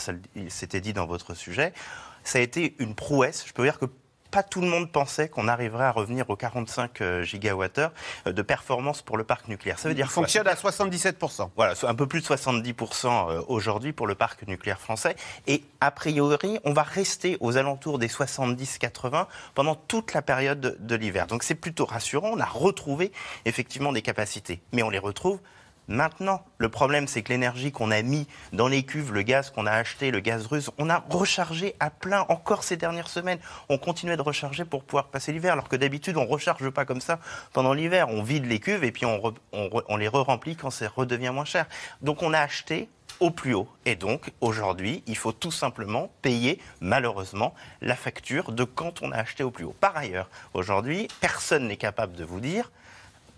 [0.50, 1.74] c'était dit dans votre sujet,
[2.24, 3.46] ça a été une prouesse.
[3.48, 3.86] Je peux dire que
[4.32, 7.92] pas tout le monde pensait qu'on arriverait à revenir aux 45 euh, gigawattheures
[8.28, 9.80] euh, de performance pour le parc nucléaire.
[9.80, 11.50] Ça veut dire Il fonctionne à 77%.
[11.56, 15.16] Voilà, un peu plus de 70% euh, aujourd'hui pour le parc nucléaire français.
[15.48, 20.96] Et a priori, on va rester aux alentours des 70-80 pendant toute la période de
[20.96, 21.28] l'hiver.
[21.28, 22.32] Donc c'est plutôt rassurant.
[22.34, 23.12] On a retrouvé
[23.46, 24.62] effectivement des capacités.
[24.74, 25.40] Mais on les retrouve
[25.88, 29.66] Maintenant, le problème, c'est que l'énergie qu'on a mis dans les cuves, le gaz qu'on
[29.66, 33.40] a acheté, le gaz russe, on a rechargé à plein encore ces dernières semaines.
[33.70, 36.84] On continuait de recharger pour pouvoir passer l'hiver, alors que d'habitude, on ne recharge pas
[36.84, 37.20] comme ça
[37.54, 38.10] pendant l'hiver.
[38.10, 41.68] On vide les cuves et puis on, les re-remplit quand ça redevient moins cher.
[42.02, 42.90] Donc on a acheté
[43.22, 43.70] au plus haut.
[43.86, 49.18] Et donc, aujourd'hui, il faut tout simplement payer, malheureusement, la facture de quand on a
[49.18, 49.76] acheté au plus haut.
[49.80, 52.70] Par ailleurs, aujourd'hui, personne n'est capable de vous dire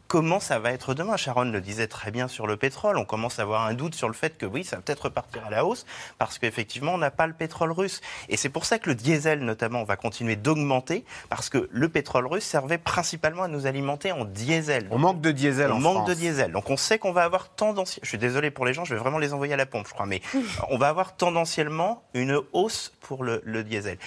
[0.09, 1.15] comment ça va être demain?
[1.15, 2.97] Sharon le disait très bien sur le pétrole.
[2.97, 5.45] On commence à avoir un doute sur le fait que oui, ça va peut-être repartir
[5.45, 5.85] à la hausse
[6.17, 8.01] parce qu'effectivement, on n'a pas le pétrole russe.
[8.27, 12.25] Et c'est pour ça que le diesel, notamment, va continuer d'augmenter parce que le pétrole
[12.25, 14.87] russe servait principalement à nous alimenter en diesel.
[14.89, 16.51] on manque de diesel on en manque de diesel.
[16.51, 18.99] Donc on sait qu'on va avoir tendanciellement, je suis désolé pour les gens, je vais
[18.99, 20.21] vraiment les envoyer à la pompe, je crois, mais
[20.69, 23.99] on va avoir tendanciellement une hausse pour le, le diesel.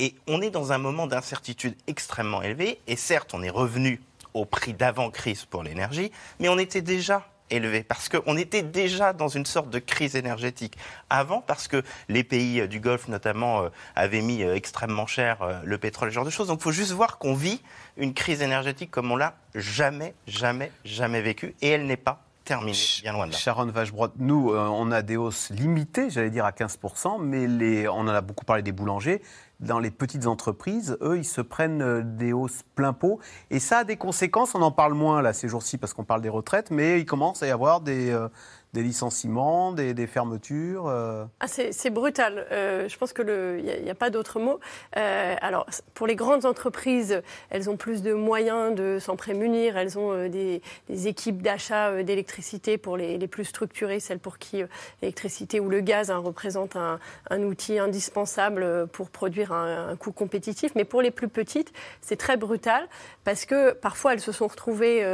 [0.00, 2.80] Et on est dans un moment d'incertitude extrêmement élevé.
[2.88, 4.00] Et certes, on est revenu
[4.34, 9.28] au prix d'avant-crise pour l'énergie, mais on était déjà élevé parce qu'on était déjà dans
[9.28, 10.76] une sorte de crise énergétique.
[11.10, 15.62] Avant, parce que les pays euh, du Golfe notamment euh, avaient mis euh, extrêmement cher
[15.64, 16.48] le pétrole, ce genre de choses.
[16.48, 17.60] Donc il faut juste voir qu'on vit
[17.96, 22.76] une crise énergétique comme on l'a jamais, jamais, jamais vécu et elle n'est pas terminée,
[23.02, 23.38] bien loin de là.
[23.38, 28.00] Sharon Vachebrot, nous, on a des hausses limitées, j'allais dire à 15%, mais les, on
[28.00, 29.22] en a beaucoup parlé des boulangers
[29.60, 33.18] dans les petites entreprises, eux, ils se prennent euh, des hausses plein pot.
[33.50, 36.22] Et ça a des conséquences, on en parle moins là ces jours-ci parce qu'on parle
[36.22, 38.28] des retraites, mais il commence à y avoir des, euh,
[38.74, 42.46] des licenciements, des, fermetures euh ah, C'est brutal.
[42.50, 43.24] Euh, je pense qu'il
[43.62, 44.58] n'y a, pas d'autre mot.
[44.96, 49.78] Euh, alors, pour les grandes entreprises, elles ont plus de moyens de s'en prémunir.
[49.78, 50.60] Elles ont des,
[51.06, 54.62] équipes d'achat d'électricité pour les, plus structurées, celles pour qui
[55.00, 56.98] l'électricité ou le gaz hein, représente un,
[57.30, 60.72] outil indispensable pour produire un, coût compétitif.
[60.74, 62.88] Mais pour les plus petites, c'est très brutal
[63.22, 65.06] parce que parfois elles se sont retrouvées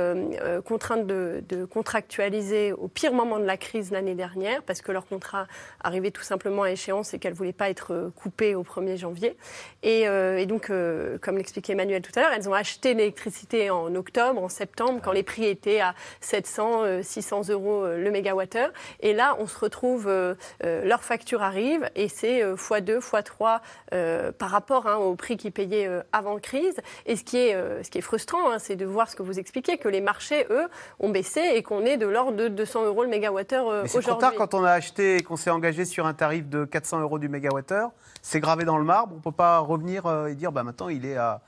[0.65, 5.49] contraintes de, contractualiser au pire moment de la crise l'année dernière parce que leur contrat
[5.83, 8.97] arrivait tout simplement à échéance et qu'elles ne voulaient pas être euh, coupées au 1er
[8.97, 9.37] janvier.
[9.83, 13.93] Et, euh, donc, euh, comme l'expliquait Emmanuel tout à l'heure, elles ont acheté l'électricité en
[13.97, 18.73] octobre, en septembre, quand les prix étaient à 700, 600 euros le mégawattheure.
[19.01, 20.09] Et là, on se retrouve,
[20.63, 26.39] leur facture arrive et c'est x2, x3 par rapport hein, au prix qu'ils payaient avant
[26.39, 26.81] crise.
[27.07, 29.39] Et ce qui est, ce qui est frustrant, hein, c'est de voir ce que vous
[29.39, 33.05] expliquez, que les marchés, eux, ont baissé et qu'on est de l'ordre de 200 euros
[33.05, 36.07] le mégawattheure euh, c'est trop tard quand on a acheté et qu'on s'est engagé sur
[36.07, 37.91] un tarif de 400 euros du mégawattheure.
[38.23, 39.13] C'est gravé dans le marbre.
[39.15, 41.41] On ne peut pas revenir euh, et dire bah, maintenant il est à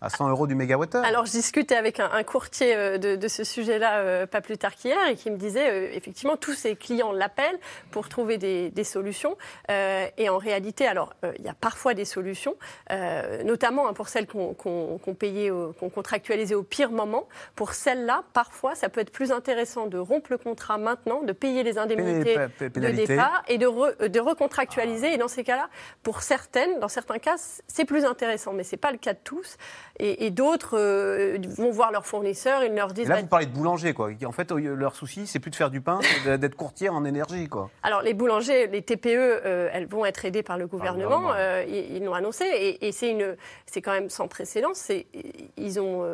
[0.00, 1.04] à 100 euros du mégawattheure.
[1.04, 4.98] Alors, je discutais avec un, courtier euh, de, ce sujet-là euh, pas plus tard qu'hier
[5.08, 7.58] et qui me disait euh, effectivement tous ses clients l'appellent
[7.90, 9.36] pour trouver des, solutions.
[9.68, 12.54] et en réalité, alors il y a parfois des solutions,
[13.44, 14.54] notamment hein, pour celles qu'on
[15.18, 17.26] payait, qu'on contractualisait au pire moment.
[17.56, 21.62] Pour celles-là, parfois, ça peut être plus intéressant de rompre le contrat maintenant, de payer
[21.62, 25.14] les indemnités de départ et de, de recontractualiser.
[25.14, 25.68] Et dans ces cas-là,
[26.02, 29.56] pour certaines, dans certains cas, c'est plus intéressant, mais c'est pas le cas de tous
[29.98, 33.08] et, d'autres euh, vont voir leurs fournisseurs, ils leur disent.
[33.08, 34.10] là, bah, vous parlez de boulanger, quoi.
[34.26, 37.48] En fait, leur souci, c'est plus de faire du pain, c'est d'être courtier en énergie,
[37.48, 37.70] quoi.
[37.82, 41.32] Alors, les boulangers, les TPE, euh, elles vont être aidées par le gouvernement.
[41.34, 42.44] Euh, ils l'ont annoncé,
[42.80, 44.72] et, c'est une, c'est quand même sans précédent.
[45.56, 46.04] Ils ont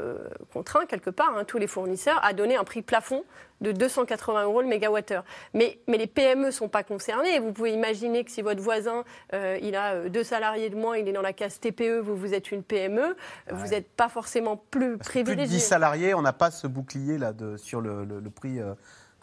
[0.53, 3.25] contraint quelque part hein, tous les fournisseurs à donner un prix plafond
[3.63, 5.25] de 280 euros le mégawattheure.
[5.55, 7.39] Mais, mais les PME ne sont pas concernées.
[7.39, 10.97] Vous pouvez imaginer que si votre voisin, euh, il a euh, deux salariés de moins,
[10.99, 13.17] il est dans la case TPE, vous, vous êtes une PME,
[13.51, 15.45] vous n'êtes pas forcément plus privilégié.
[15.45, 18.61] Plus de 10 salariés, on n'a pas ce bouclier là de, sur le, le, prix.
[18.61, 18.75] Euh,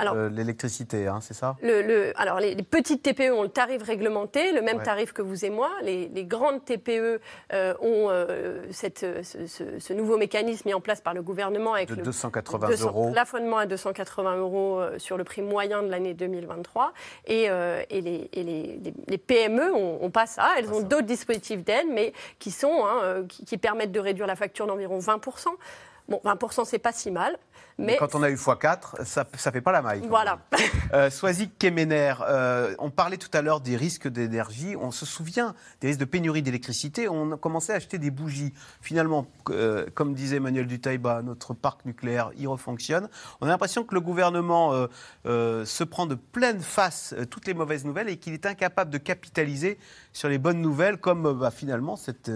[0.08, 4.62] euh, l'électricité, hein, c'est ça le, Alors, les, petites TPE ont le tarif réglementé, le
[4.62, 5.70] même tarif que vous et moi.
[5.82, 7.20] Les, grandes TPE
[7.54, 11.96] euh, ont euh, cette, ce, nouveau mécanisme mis en place par le gouvernement avec de
[11.96, 13.12] le 280 euros.
[13.12, 16.94] plafonnement à 280 euros sur le prix moyen de l'année 2023.
[17.28, 20.50] Et, et, les, les, PME ont, pas ça.
[20.58, 24.36] Elles ont d'autres dispositifs d'aide, mais qui, sont, hein, qui, qui permettent de réduire la
[24.36, 25.48] facture d'environ 20%.
[26.10, 27.38] Bon, 20%, c'est pas si mal.
[27.80, 30.02] Mais, quand on a eu x4, ça ne fait pas la maille.
[30.08, 30.40] Voilà.
[30.94, 34.76] euh, Soazic Kemener, euh, on parlait tout à l'heure des risques d'énergie.
[34.76, 37.08] On se souvient des risques de pénurie d'électricité.
[37.08, 38.54] On a commencé à acheter des bougies.
[38.82, 43.08] Finalement, euh, comme disait Emmanuel Dutaïba, notre parc nucléaire, il refonctionne.
[43.40, 44.88] On a l'impression que le gouvernement
[45.26, 48.98] euh, se prend de pleine face toutes les mauvaises nouvelles et qu'il est incapable de
[48.98, 49.80] capitaliser
[50.12, 52.30] sur les bonnes nouvelles, comme bah, finalement cette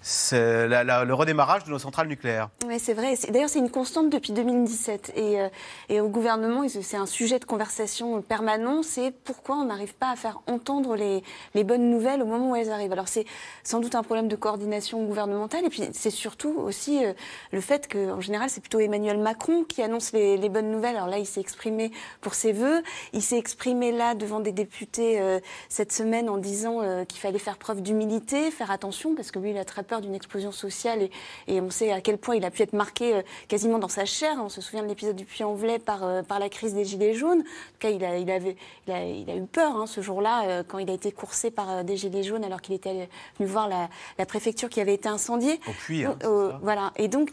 [0.00, 2.50] c'est le redémarrage de nos centrales nucléaires.
[2.66, 3.14] Oui, c'est vrai.
[3.30, 5.12] D'ailleurs, c'est une constante depuis 2017.
[5.16, 5.48] Et, euh,
[5.88, 8.82] et au gouvernement, c'est un sujet de conversation permanent.
[8.82, 11.22] C'est pourquoi on n'arrive pas à faire entendre les,
[11.64, 12.92] bonnes nouvelles au moment où elles arrivent.
[12.92, 13.24] Alors, c'est
[13.64, 15.64] sans doute un problème de coordination gouvernementale.
[15.64, 17.12] Et puis, c'est surtout aussi euh,
[17.52, 20.96] le fait qu'en général, c'est plutôt Emmanuel Macron qui annonce les, les, bonnes nouvelles.
[20.96, 22.82] Alors là, il s'est exprimé pour ses voeux.
[23.12, 27.56] Il s'est exprimé là devant des députés euh, cette semaine en disant qu'il fallait faire
[27.56, 31.10] preuve d'humilité, faire attention, parce que lui, il a très peur d'une explosion sociale et,
[31.48, 34.04] et, on sait à quel point il a pu être marqué euh, quasiment dans sa
[34.04, 34.36] chair.
[34.38, 37.40] On se souvient de l'épisode du Puy-en-Velay par, euh, par la crise des Gilets jaunes.
[37.40, 40.00] En tout cas, il a, il avait, il a, il a eu peur hein, ce
[40.00, 43.48] jour-là euh, quand il a été coursé par des Gilets jaunes alors qu'il était venu
[43.48, 45.60] voir la, la, préfecture qui avait été incendiée.
[45.66, 46.16] Au puits, hein,
[46.62, 46.92] voilà.
[46.96, 47.30] Et donc,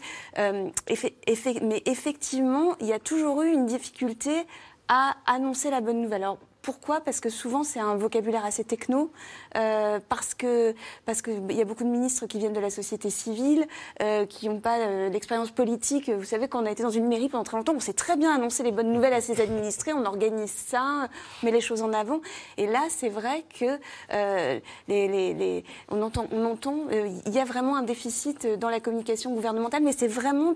[0.88, 4.46] effet, effet, mais effectivement, il y a toujours eu une difficulté
[4.88, 6.22] à annoncer la bonne nouvelle.
[6.22, 7.00] Alors, pourquoi?
[7.00, 9.12] Parce que souvent c'est un vocabulaire assez techno,
[9.56, 10.74] euh, parce que
[11.06, 13.66] parce qu'il y a beaucoup de ministres qui viennent de la société civile,
[14.02, 16.10] euh, qui n'ont pas euh, l'expérience politique.
[16.10, 18.16] Vous savez, quand on a été dans une mairie pendant très longtemps, on sait très
[18.16, 21.08] bien annoncer les bonnes nouvelles à ses administrés, on organise ça,
[21.42, 22.20] on met les choses en avant.
[22.56, 23.78] Et là, c'est vrai que
[24.12, 29.32] euh, les, on entend, on entend, il y a vraiment un déficit dans la communication
[29.32, 30.54] gouvernementale, mais c'est vraiment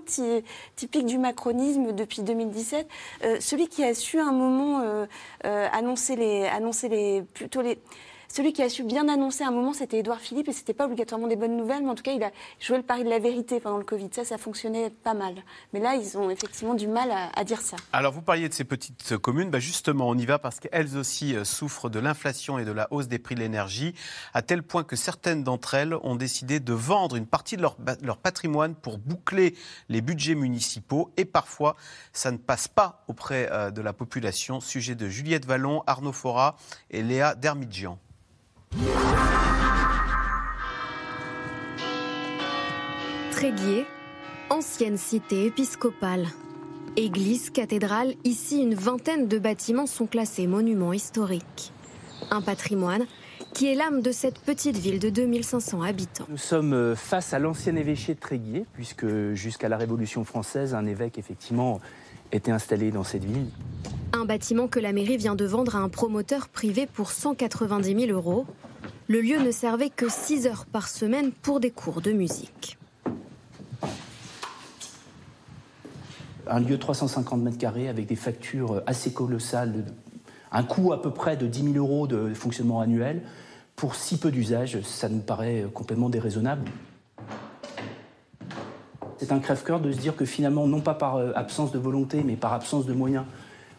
[0.75, 2.87] typique du macronisme depuis 2017.
[3.39, 4.83] celui qui a su à un moment
[5.43, 7.79] annoncer les, annoncer les, plutôt les,
[8.31, 10.85] celui qui a su bien annoncer à un moment, c'était Édouard Philippe, et c'était pas
[10.85, 13.19] obligatoirement des bonnes nouvelles, mais en tout cas, il a joué le pari de la
[13.19, 14.09] vérité pendant le Covid.
[14.11, 15.33] Ça, ça fonctionnait pas mal.
[15.73, 17.77] Mais là, ils ont effectivement du mal à, dire ça.
[17.91, 19.49] Alors, vous parliez de ces petites communes.
[19.49, 22.87] Bah justement, on y va parce qu'elles aussi euh, souffrent de l'inflation et de la
[22.91, 23.95] hausse des prix de l'énergie,
[24.33, 27.77] à tel point que certaines d'entre elles ont décidé de vendre une partie de leur,
[28.03, 29.55] leur patrimoine pour boucler
[29.89, 31.11] les budgets municipaux.
[31.17, 31.75] Et parfois,
[32.13, 34.59] ça ne passe pas auprès euh, de la population.
[34.59, 36.57] Sujet de Juliette Vallon, Arnaud Fora
[36.91, 37.97] et Léa Dermidjian.
[43.31, 43.85] Tréguier,
[44.49, 46.27] ancienne cité épiscopale.
[46.97, 51.71] Église, cathédrale, ici une vingtaine de bâtiments sont classés monuments historiques.
[52.31, 53.05] Un patrimoine
[53.53, 56.25] qui est l'âme de cette petite ville de 2500 habitants.
[56.29, 60.85] Nous sommes euh, face à l'ancien évêché de Tréguier, puisque jusqu'à la Révolution française, un
[60.85, 61.79] évêque effectivement
[62.31, 63.47] était installé dans cette ville.
[64.13, 68.11] Un bâtiment que la mairie vient de vendre à un promoteur privé pour 190 000
[68.11, 68.45] euros.
[69.07, 72.77] Le lieu ne servait que 6 heures par semaine pour des cours de musique.
[76.47, 79.85] Un lieu de 350 mètres carrés avec des factures assez colossales,
[80.51, 83.21] un coût à peu près de 10 000 euros de fonctionnement annuel.
[83.75, 86.65] Pour si peu d'usage, ça nous paraît complètement déraisonnable.
[89.19, 92.23] C'est un crève-cœur de se dire que finalement, non pas par euh, absence de volonté,
[92.25, 93.25] mais par absence de moyens,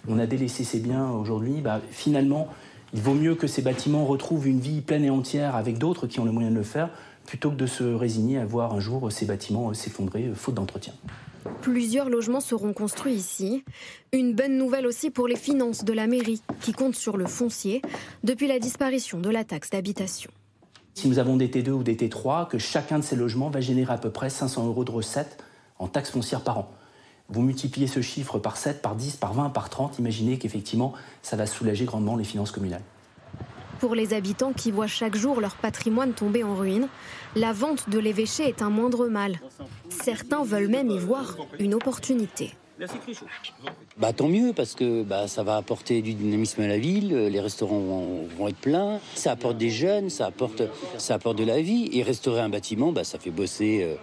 [0.07, 1.63] on a délaissé ces biens aujourd'hui.
[1.63, 2.49] Bah, finalement,
[2.93, 6.21] il vaut mieux que ces bâtiments retrouvent une vie pleine et entière avec d'autres qui
[6.21, 6.91] ont le moyen de le faire,
[7.25, 10.93] plutôt que de se résigner à voir un jour ces bâtiments s'effondrer euh, faute d'entretien.
[11.63, 13.65] Plusieurs logements seront construits ici.
[14.13, 17.81] Une bonne nouvelle aussi pour les finances de la mairie, qui compte sur le foncier
[18.25, 20.31] depuis la disparition de la taxe d'habitation.
[21.01, 23.91] Si nous avons des T2 ou des T3, que chacun de ces logements va générer
[23.91, 25.43] à peu près 500 euros de recettes
[25.79, 26.71] en taxes foncières par an.
[27.31, 30.93] Vous multipliez ce chiffre par 7, par 10, par 20, par 30, imaginez qu'effectivement,
[31.23, 32.83] ça va soulager grandement les finances communales.
[33.79, 36.87] Pour les habitants qui voient chaque jour leur patrimoine tomber en ruine,
[37.35, 39.41] la vente de l'évêché est un moindre mal.
[39.89, 42.53] Certains veulent même y voir une opportunité.
[43.99, 47.41] Bah, tant mieux, parce que bah, ça va apporter du dynamisme à la ville, les
[47.41, 50.63] restaurants vont, vont être pleins, ça apporte des jeunes, ça apporte,
[50.99, 51.91] ça apporte de la vie.
[51.93, 53.97] Et restaurer un bâtiment, bah, ça fait bosser euh,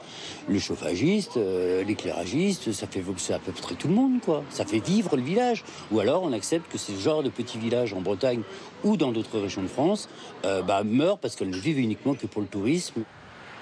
[0.48, 4.44] le chauffagiste, euh, l'éclairagiste, ça fait bosser à peu près tout le monde, quoi.
[4.50, 5.64] Ça fait vivre le village.
[5.92, 8.42] Ou alors on accepte que ce genre de petits villages en Bretagne
[8.84, 10.10] ou dans d'autres régions de France
[10.46, 13.04] euh, bah, meurent parce qu'elles ne vivent uniquement que pour le tourisme.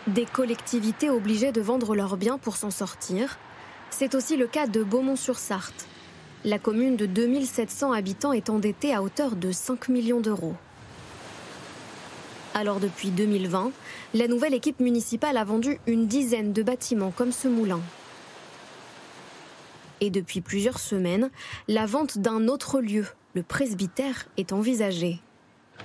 [0.07, 3.37] Des collectivités obligées de vendre leurs biens pour s'en sortir.
[3.89, 5.87] C'est aussi le cas de Beaumont-sur-Sarthe.
[6.43, 10.55] La commune de 2700 habitants est endettée à hauteur de 5 millions d'euros.
[12.53, 13.71] Alors depuis 2020,
[14.13, 17.81] la nouvelle équipe municipale a vendu une dizaine de bâtiments comme ce moulin.
[20.01, 21.29] Et depuis plusieurs semaines,
[21.67, 25.19] la vente d'un autre lieu, le presbytère, est envisagée.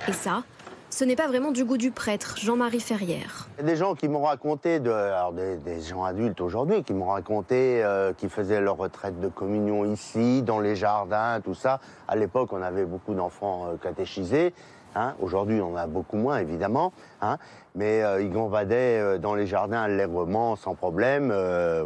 [0.09, 0.45] Et ça,
[0.91, 3.49] ce n'est pas vraiment du goût du prêtre, Jean-Marie Ferrière.
[3.59, 6.83] Il y a des gens qui m'ont raconté, de, alors des, des gens adultes aujourd'hui,
[6.83, 11.55] qui m'ont raconté euh, qu'ils faisaient leur retraite de communion ici, dans les jardins, tout
[11.55, 11.81] ça.
[12.09, 14.53] À l'époque, on avait beaucoup d'enfants euh, catéchisés.
[14.97, 15.15] Hein.
[15.21, 16.93] Aujourd'hui, on en a beaucoup moins, évidemment.
[17.23, 17.39] Hein.
[17.77, 21.33] Mais euh, ils gambadaient dans les jardins allègrement, sans problème.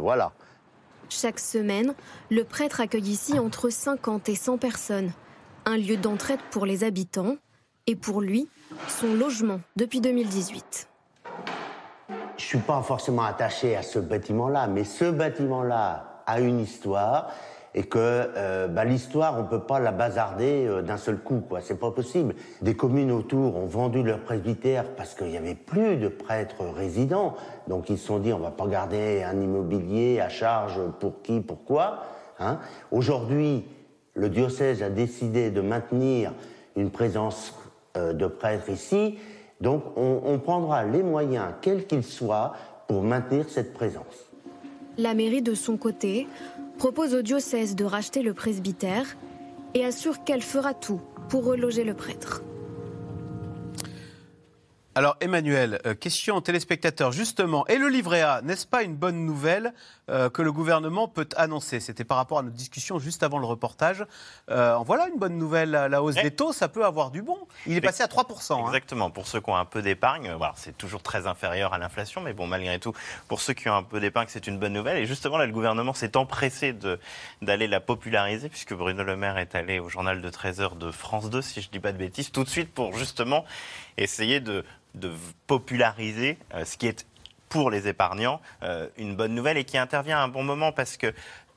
[0.01, 0.31] voilà.
[1.09, 1.93] Chaque semaine,
[2.31, 5.11] le prêtre accueille ici entre 50 et 100 personnes.
[5.65, 7.35] Un lieu d'entraide pour les habitants
[7.87, 8.49] et pour lui,
[8.87, 10.87] son logement depuis 2018.
[12.37, 17.31] Je suis pas forcément attaché à ce bâtiment-là, mais ce bâtiment-là a une histoire
[17.73, 21.59] et que euh, bah, l'histoire, on peut pas la bazarder euh, d'un seul coup, quoi.
[21.61, 22.33] C'est pas possible.
[22.61, 27.35] Des communes autour ont vendu leur presbytère parce qu'il y avait plus de prêtres résidents,
[27.67, 31.41] donc ils se sont dit on va pas garder un immobilier à charge pour qui,
[31.41, 32.03] pourquoi.
[32.39, 32.59] Hein.
[32.91, 33.65] Aujourd'hui,
[34.13, 36.31] le diocèse a décidé de maintenir
[36.77, 37.53] une présence
[37.95, 39.17] de prêtres ici,
[39.61, 42.53] donc on, on prendra les moyens, quels qu'ils soient,
[42.87, 44.31] pour maintenir cette présence.
[44.97, 46.27] La mairie, de son côté,
[46.77, 49.17] propose au diocèse de racheter le presbytère
[49.73, 52.43] et assure qu'elle fera tout pour reloger le prêtre.
[54.97, 57.67] Alors Emmanuel, euh, question aux téléspectateurs justement.
[57.67, 59.73] Et le livret A, n'est-ce pas une bonne nouvelle
[60.09, 61.81] euh, que le gouvernement peut annoncer?
[61.81, 64.05] C'était par rapport à notre discussion juste avant le reportage.
[64.49, 67.37] Euh, voilà une bonne nouvelle, la hausse des taux, ça peut avoir du bon.
[67.67, 68.53] Il est passé à 3%.
[68.53, 68.67] hein.
[68.67, 69.09] Exactement.
[69.09, 72.31] Pour ceux qui ont un peu d'épargne, voilà, c'est toujours très inférieur à l'inflation, mais
[72.31, 72.93] bon, malgré tout,
[73.27, 74.95] pour ceux qui ont un peu d'épargne, c'est une bonne nouvelle.
[74.95, 76.73] Et justement, là, le gouvernement s'est empressé
[77.41, 81.29] d'aller la populariser, puisque Bruno Le Maire est allé au journal de 13h de France
[81.29, 83.43] 2, si je dis pas de bêtises, tout de suite pour justement
[83.97, 84.63] essayer de,
[84.95, 85.11] de
[85.47, 87.05] populariser euh, ce qui est
[87.49, 90.97] pour les épargnants euh, une bonne nouvelle et qui intervient à un bon moment parce
[90.97, 91.13] que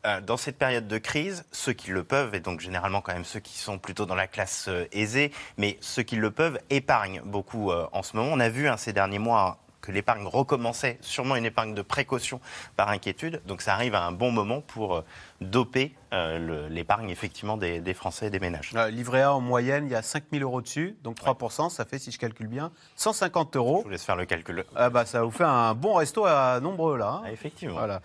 [0.06, 3.24] euh, dans cette période de crise, ceux qui le peuvent, et donc généralement quand même
[3.24, 7.72] ceux qui sont plutôt dans la classe aisée, mais ceux qui le peuvent épargnent beaucoup
[7.72, 8.30] en ce moment.
[8.32, 12.40] On a vu hein, ces derniers mois que l'épargne recommençait, sûrement une épargne de précaution
[12.76, 13.40] par inquiétude.
[13.46, 15.04] Donc ça arrive à un bon moment pour euh,
[15.40, 18.72] doper euh, l'épargne effectivement des, des Français et des ménages.
[18.74, 21.84] Euh, livret A en moyenne, il y a 5 000 euros dessus, donc 3%, ça
[21.84, 23.78] fait, si je calcule bien, 150 euros.
[23.80, 24.64] Je vous laisse faire le calcul.
[24.74, 27.08] Ah bah, ça vous fait un bon resto à nombreux là.
[27.08, 27.22] hein.
[27.26, 27.74] Ah, effectivement.
[27.76, 28.00] Voilà.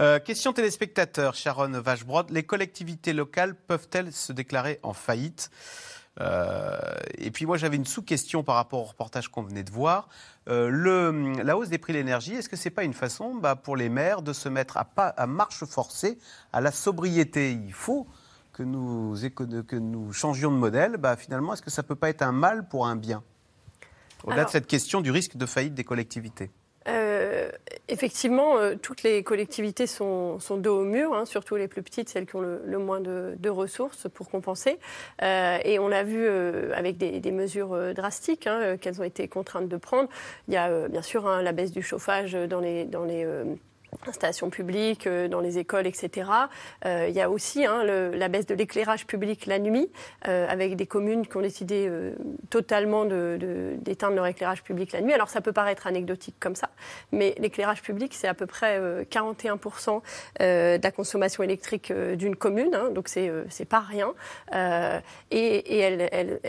[0.00, 2.30] Euh, question téléspectateur, Sharon Vachebrod.
[2.30, 5.50] Les collectivités locales peuvent-elles se déclarer en faillite?
[7.18, 10.08] Et puis moi j'avais une sous-question par rapport au reportage qu'on venait de voir.
[10.48, 13.54] Euh, le, la hausse des prix de l'énergie, est-ce que c'est pas une façon bah,
[13.54, 16.18] pour les maires de se mettre à, pas, à marche forcée
[16.52, 17.52] à la sobriété?
[17.52, 18.06] Il faut
[18.52, 20.96] que nous, que nous changions de modèle.
[20.96, 23.22] Bah, finalement, est-ce que ça peut pas être un mal pour un bien?
[24.24, 26.50] Au-delà de cette question du risque de faillite des collectivités.
[26.88, 27.50] Euh,
[27.88, 32.26] effectivement, euh, toutes les collectivités sont, dos au mur, hein, surtout les plus petites, celles
[32.26, 34.78] qui ont le, moins de, ressources pour compenser.
[35.22, 36.28] Euh, et on l'a vu
[36.72, 40.08] avec des, mesures drastiques hein, qu'elles ont été contraintes de prendre.
[40.48, 43.26] Il y a bien sûr hein, la baisse du chauffage dans les, dans les
[44.06, 46.30] installations publiques, euh, dans les écoles, etc.
[46.84, 49.90] Euh, il y a aussi hein, la baisse de l'éclairage public la nuit,
[50.26, 51.90] euh, avec des communes qui ont décidé
[52.50, 55.12] totalement d'éteindre leur éclairage public la nuit.
[55.12, 56.70] Alors ça peut paraître anecdotique comme ça,
[57.12, 60.02] mais l'éclairage public, c'est à peu près euh, 41%
[60.40, 64.14] euh, de la consommation électrique d'une commune, hein, donc c'est pas rien.
[65.30, 66.40] Et elles,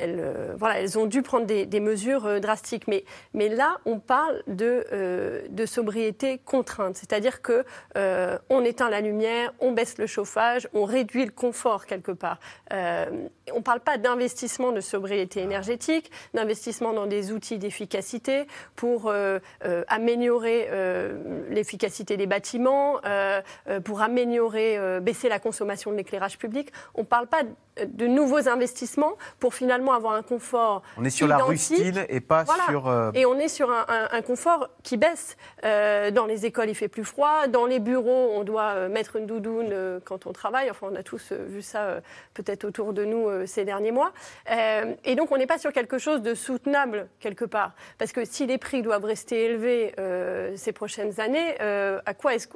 [0.57, 2.87] voilà, elles ont dû prendre des, des mesures drastiques.
[2.87, 7.63] Mais, mais là, on parle de, de sobriété contrainte, c'est-à-dire que
[7.95, 12.39] euh, on éteint la lumière, on baisse le chauffage, on réduit le confort quelque part.
[12.73, 13.05] Euh,
[13.53, 19.39] on ne parle pas d'investissement de sobriété énergétique, d'investissement dans des outils d'efficacité pour euh,
[19.87, 20.69] améliorer
[21.49, 22.99] l'efficacité des bâtiments,
[23.83, 26.71] pour améliorer, baisser la consommation de l'éclairage public.
[26.95, 27.41] On ne parle pas
[27.85, 30.81] de- nouveaux investissements pour finalement avoir un confort.
[30.97, 32.63] On est sur la rustine et pas Voilà.
[32.67, 33.11] sur.
[33.13, 35.37] Et on est sur un, un- un confort qui baisse.
[35.63, 37.18] Dans les écoles, il fait plus froid.
[37.49, 40.71] Dans les bureaux, on doit euh, mettre une doudoune euh, quand on travaille.
[40.71, 42.01] Enfin, on a tous euh, vu ça
[42.33, 44.13] peut-être autour de nous ces derniers mois.
[45.03, 47.73] Et donc, on n'est pas sur quelque chose de soutenable quelque part.
[47.97, 49.93] Parce que si les prix doivent rester élevés
[50.55, 52.47] ces prochaines années, à quoi est-ce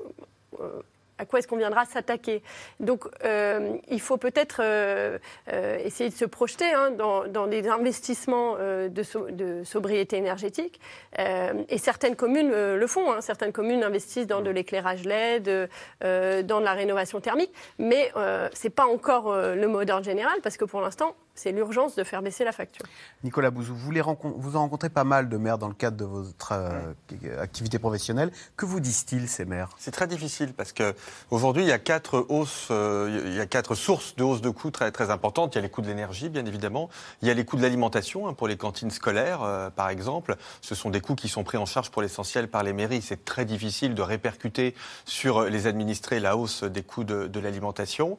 [0.59, 0.81] euh,
[1.17, 2.41] à quoi est-ce qu'on viendra s'attaquer
[2.79, 5.17] Donc, euh, il faut peut-être euh,
[5.51, 10.79] euh, essayer de se projeter hein, dans, dans des investissements de, so- de sobriété énergétique.
[11.17, 13.11] Et certaines communes le font.
[13.11, 13.21] hein.
[13.21, 15.69] Certaines communes investissent dans de l'éclairage LED,
[16.01, 17.53] dans de la rénovation thermique.
[17.77, 21.95] Mais ce n'est pas encore le mot d'ordre général, parce que pour l'instant, c'est l'urgence
[21.95, 22.85] de faire baisser la facture.
[23.23, 25.97] Nicolas Bouzou, vous, les rencon- vous en rencontrez pas mal de maires dans le cadre
[25.97, 26.93] de votre euh,
[27.41, 28.31] activité professionnelle.
[28.55, 29.69] Que vous disent-ils, ces maires?
[29.77, 30.93] C'est très difficile parce que
[31.31, 34.49] aujourd'hui il y a quatre hausses, euh, il y a quatre sources de hausse de
[34.49, 35.55] coûts très très importantes.
[35.55, 36.89] Il y a les coûts de l'énergie, bien évidemment.
[37.21, 40.35] Il y a les coûts de l'alimentation hein, pour les cantines scolaires, euh, par exemple.
[40.61, 43.01] Ce sont des coûts qui sont pris en charge pour l'essentiel par les mairies.
[43.01, 44.75] C'est très difficile de répercuter
[45.05, 48.17] sur les administrés la hausse des coûts de, de l'alimentation.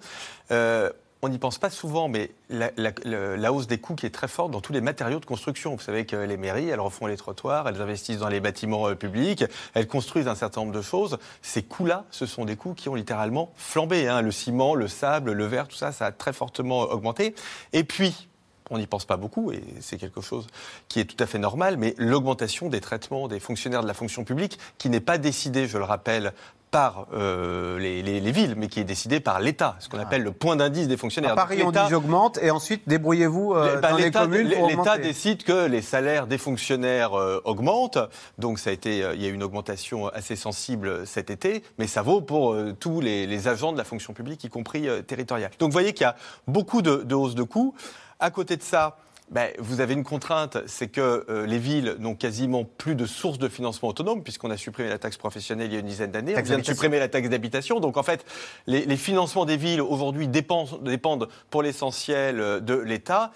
[1.25, 4.51] Euh, on n'y pense pas souvent, mais la, hausse des coûts qui est très forte
[4.51, 5.75] dans tous les matériaux de construction.
[5.75, 8.95] Vous savez que les mairies, elles refont les trottoirs, elles investissent dans les bâtiments euh,
[8.95, 9.45] publics,
[9.75, 11.19] elles construisent un certain nombre de choses.
[11.43, 14.09] Ces coûts-là, ce sont des coûts qui ont littéralement flambé.
[14.09, 14.21] hein.
[14.21, 17.35] Le ciment, le sable, le verre, tout ça, ça a très fortement augmenté.
[17.73, 18.29] Et puis,
[18.71, 20.47] on n'y pense pas beaucoup, et c'est quelque chose
[20.89, 24.25] qui est tout à fait normal, mais l'augmentation des traitements des fonctionnaires de la fonction
[24.25, 26.33] publique, qui n'est pas décidée, je le rappelle,
[26.75, 30.25] par euh, les, les- les villes, mais qui est décidée par l'État, ce qu'on appelle
[30.25, 31.31] le point d'indice des fonctionnaires.
[31.35, 34.99] À Paris, Donc, on dit j'augmente et ensuite débrouillez-vous euh, bah, dans les communes L'État
[34.99, 37.99] décide que les salaires des fonctionnaires euh, augmentent.
[38.39, 41.87] Donc ça a été, il y a eu une augmentation assez sensible cet été, mais
[41.87, 45.53] ça vaut pour tous les, les agents de la fonction publique, y compris territoriale.
[45.61, 46.17] Donc vous voyez qu'il y a
[46.49, 47.73] beaucoup de, de hausses de coûts.
[48.19, 48.97] À côté de ça,
[49.31, 53.39] ben, vous avez une contrainte, c'est que euh, les villes n'ont quasiment plus de sources
[53.39, 56.35] de financement autonome, puisqu'on a supprimé la taxe professionnelle il y a une dizaine d'années.
[56.37, 57.81] On vient de supprimer la taxe d'habitation.
[57.81, 58.25] Donc en fait,
[58.67, 63.33] les, les financements des villes aujourd'hui dépendent, pour l'essentiel euh, de l'État.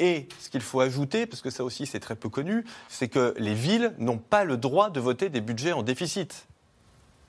[0.00, 3.34] Et ce qu'il faut ajouter, parce que ça aussi c'est très peu connu, c'est que
[3.38, 6.46] les villes n'ont pas le droit de voter des budgets en déficit.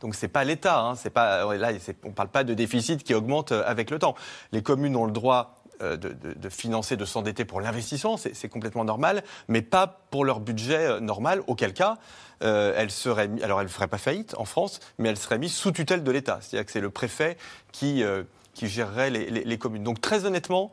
[0.02, 1.72] Donc c'est pas l'État, hein, c'est pas ouais, là
[2.04, 4.16] on parle pas de déficit qui augmente euh, avec le temps.
[4.52, 8.84] Les communes ont le droit euh, de, de- financer, de s'endetter pour l'investissement, c'est complètement
[8.84, 11.42] normal, mais pas pour leur budget euh, normal.
[11.48, 11.98] Auquel cas,
[12.44, 15.38] euh, elles seraient, mis- alors elles ne feraient pas faillite en France, mais elles seraient
[15.38, 16.40] mises sous tutelle de l'État.
[16.42, 17.38] C'est-à-dire que c'est le préfet
[17.72, 18.24] qui euh,
[18.54, 19.84] qui gérerait les, communes.
[19.84, 20.72] Donc très honnêtement,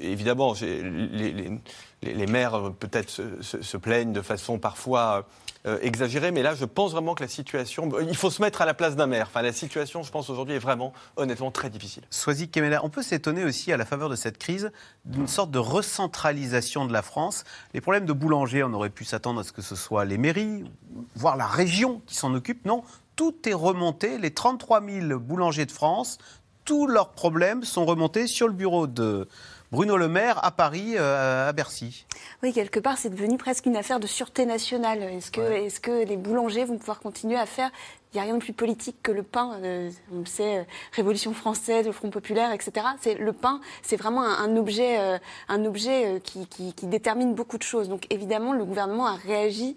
[0.00, 1.32] évidemment, les,
[2.02, 5.26] les- maires euh, peut-être se plaignent de façon parfois
[5.66, 7.90] euh, exagéré, mais là, je pense vraiment que la situation.
[8.02, 9.28] Il faut se mettre à la place d'un maire.
[9.30, 12.02] Enfin, la situation, je pense, aujourd'hui est vraiment, honnêtement, très difficile.
[12.10, 14.72] Soisy Kemeler, on peut s'étonner aussi, à la faveur de cette crise,
[15.06, 17.44] d'une sorte de recentralisation de la France.
[17.72, 20.64] Les problèmes de boulanger, on aurait pu s'attendre à ce que ce soit les mairies,
[21.14, 22.66] voire la région qui s'en occupe.
[22.66, 22.82] Non,
[23.16, 24.18] tout est remonté.
[24.18, 26.18] Les 33 000 boulangers de France,
[26.64, 29.28] tous leurs problèmes sont remontés sur le bureau de
[29.74, 32.06] Bruno Le Maire à Paris, euh, à Bercy.
[32.44, 35.02] Oui, quelque part, c'est devenu presque une affaire de sûreté nationale.
[35.02, 37.72] Est-ce que, est que les boulangers vont pouvoir continuer à faire?
[38.12, 39.58] Il n'y a rien de plus politique que le pain.
[39.64, 42.86] Euh, on le sait, euh, Révolution française, le Front populaire, etc.
[43.00, 44.96] C'est le pain, c'est vraiment un, objet,
[45.48, 47.88] un objet qui, qui, détermine beaucoup de choses.
[47.88, 49.76] Donc évidemment, le gouvernement a réagi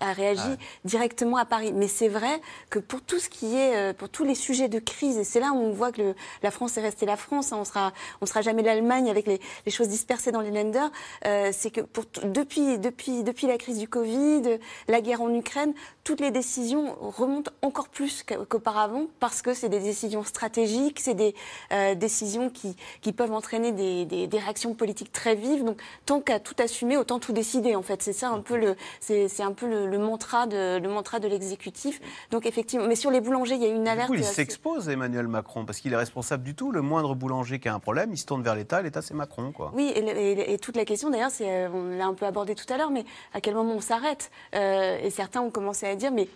[0.00, 1.72] a réagi directement à Paris.
[1.72, 2.40] Mais c'est vrai
[2.70, 5.40] que pour tout ce qui est, euh, pour tous les sujets de crise, et c'est
[5.40, 8.26] là où on voit que la France est restée la France, hein, on sera, on
[8.26, 9.40] sera jamais l'Allemagne avec les,
[9.70, 10.90] choses dispersées dans les lenders.
[11.26, 15.72] Euh, c'est que pour depuis, depuis, depuis la crise du Covid, la guerre en Ukraine,
[16.04, 21.34] toutes les décisions remontent encore plus qu'auparavant parce que c'est des décisions stratégiques, c'est des
[21.72, 25.64] euh, décisions qui, qui peuvent entraîner des, des, des, réactions politiques très vives.
[25.64, 27.74] Donc, tant qu'à tout assumer, autant tout décider.
[27.76, 30.88] En fait, c'est ça un peu le, c'est un peu le, le mantra de, le
[30.88, 32.00] mantra de l'exécutif.
[32.30, 34.10] Donc effectivement, mais sur les boulangers, il y a une alerte.
[34.10, 36.70] Du coup, il s'expose Emmanuel Macron parce qu'il est responsable du tout.
[36.72, 38.82] Le moindre boulanger qui a un problème, il se tourne vers l'État.
[38.82, 39.72] L'État, c'est Macron, quoi.
[39.74, 42.76] Oui, et, toute la question d'ailleurs, c'est, euh, on l'a un peu abordé tout à
[42.76, 44.30] l'heure, mais à quel moment on s'arrête?
[44.54, 46.28] Euh, Et certains ont commencé à dire, mais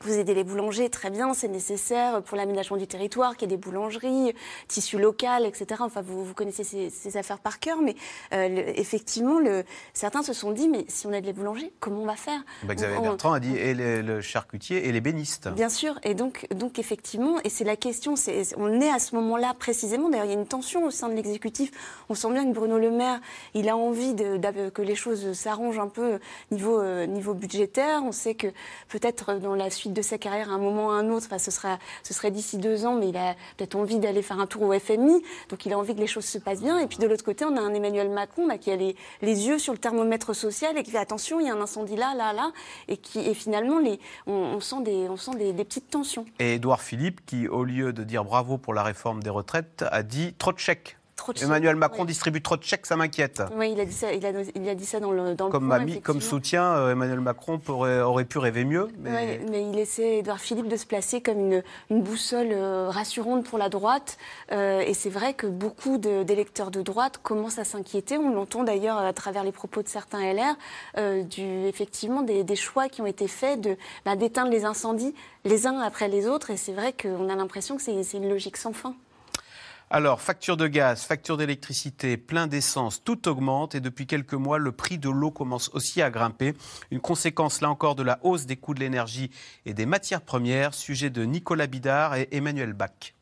[0.00, 3.56] vous aidez les boulangers, très bien, c'est nécessaire pour l'aménagement du territoire, qu'il y ait
[3.56, 4.34] des boulangeries,
[4.68, 5.80] tissu local, etc.
[5.80, 7.94] Enfin, vous, vous connaissez ces, affaires par cœur, mais
[8.32, 12.06] euh, effectivement, le, certains se sont dit, mais si on aide les boulangers, comment on
[12.06, 12.40] va faire?
[12.64, 15.48] Bah, Xavier Bertrand a dit, et le charcutier et les bénistes.
[15.48, 18.14] Bien sûr, et donc, donc effectivement, et c'est la question,
[18.56, 21.14] on est à ce moment-là précisément, d'ailleurs, il y a une tension au sein de
[21.14, 21.70] l'exécutif.
[22.08, 23.20] On sent bien que Bruno Le Maire,
[23.54, 24.38] il a envie de,
[24.70, 26.18] que les choses s'arrangent un peu
[26.50, 28.02] niveau, euh, niveau budgétaire.
[28.04, 28.48] On sait que
[28.88, 31.26] peut-être dans la suite de sa carrière à un moment ou à un autre.
[31.26, 34.46] Enfin, ce, ce serait d'ici deux ans, mais il a peut-être envie d'aller faire un
[34.46, 35.22] tour au FMI.
[35.48, 36.78] Donc il a envie que les choses se passent bien.
[36.78, 39.58] Et puis de l'autre côté, on a un Emmanuel Macron qui a les, les, yeux
[39.58, 42.32] sur le thermomètre social et qui fait attention, il y a un incendie là, là,
[42.32, 42.52] là.
[42.88, 46.24] Et qui et finalement, les, on, sent, des, on sent des, des, petites tensions.
[46.38, 50.02] Et Édouard Philippe, qui, au lieu de dire bravo pour la réforme des retraites, a
[50.02, 50.96] dit trop de chèques.
[51.40, 53.42] Emmanuel Macron distribue trop de chèques, ça m'inquiète.
[53.56, 54.24] Oui, il a dit ça, il
[54.68, 58.24] a, dit ça dans le, dans comme, le comme soutien, euh, Emmanuel Macron pourrait, aurait
[58.24, 58.88] pu rêver mieux.
[58.98, 59.40] Mais...
[59.50, 63.58] mais il essaie, Edouard Philippe, de se placer comme une, une boussole euh, rassurante pour
[63.58, 64.18] la droite.
[64.52, 68.18] Euh, et c'est vrai que beaucoup d'électeurs de, droite commencent à s'inquiéter.
[68.18, 72.88] On l'entend d'ailleurs à travers les propos de certains LR, du, effectivement, des, des, choix
[72.88, 76.50] qui ont été faits de, bah, d'éteindre les incendies les uns après les autres.
[76.50, 78.94] Et c'est vrai qu'on a l'impression que c'est une logique sans fin.
[79.90, 84.72] Alors, facture de gaz, facture d'électricité, plein d'essence, tout augmente et depuis quelques mois, le
[84.72, 86.54] prix de l'eau commence aussi à grimper.
[86.90, 89.30] Une conséquence, là encore, de la hausse des coûts de l'énergie
[89.66, 90.74] et des matières premières.
[90.74, 93.14] Sujet de Nicolas Bidard et Emmanuel Bach.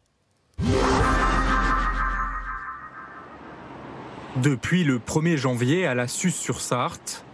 [4.37, 7.25] Depuis le 1er janvier à la Suze-sur-Sarthe,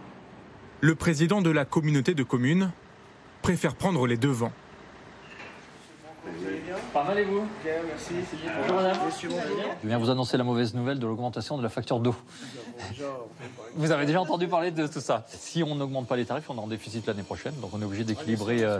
[0.81, 2.71] le président de la communauté de communes
[3.41, 4.51] préfère prendre les devants.
[6.93, 8.13] Pas mal et vous Bien, merci.
[8.61, 8.97] Bonjour madame.
[9.83, 12.15] Je viens vous annoncer la mauvaise nouvelle de l'augmentation de la facture d'eau.
[13.75, 15.25] Vous avez déjà entendu parler de tout ça.
[15.27, 17.53] Si on n'augmente pas les tarifs, on est en déficit l'année prochaine.
[17.61, 18.79] Donc on est obligé d'équilibrer euh,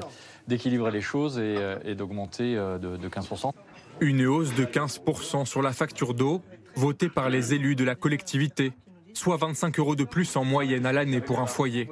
[0.91, 3.51] les choses et, euh, d'augmenter euh, de, de 15%.
[3.99, 6.41] Une hausse de 15% sur la facture d'eau
[6.75, 8.71] votée par les élus de la collectivité,
[9.13, 11.89] soit 25 euros de plus en moyenne à l'année pour un foyer.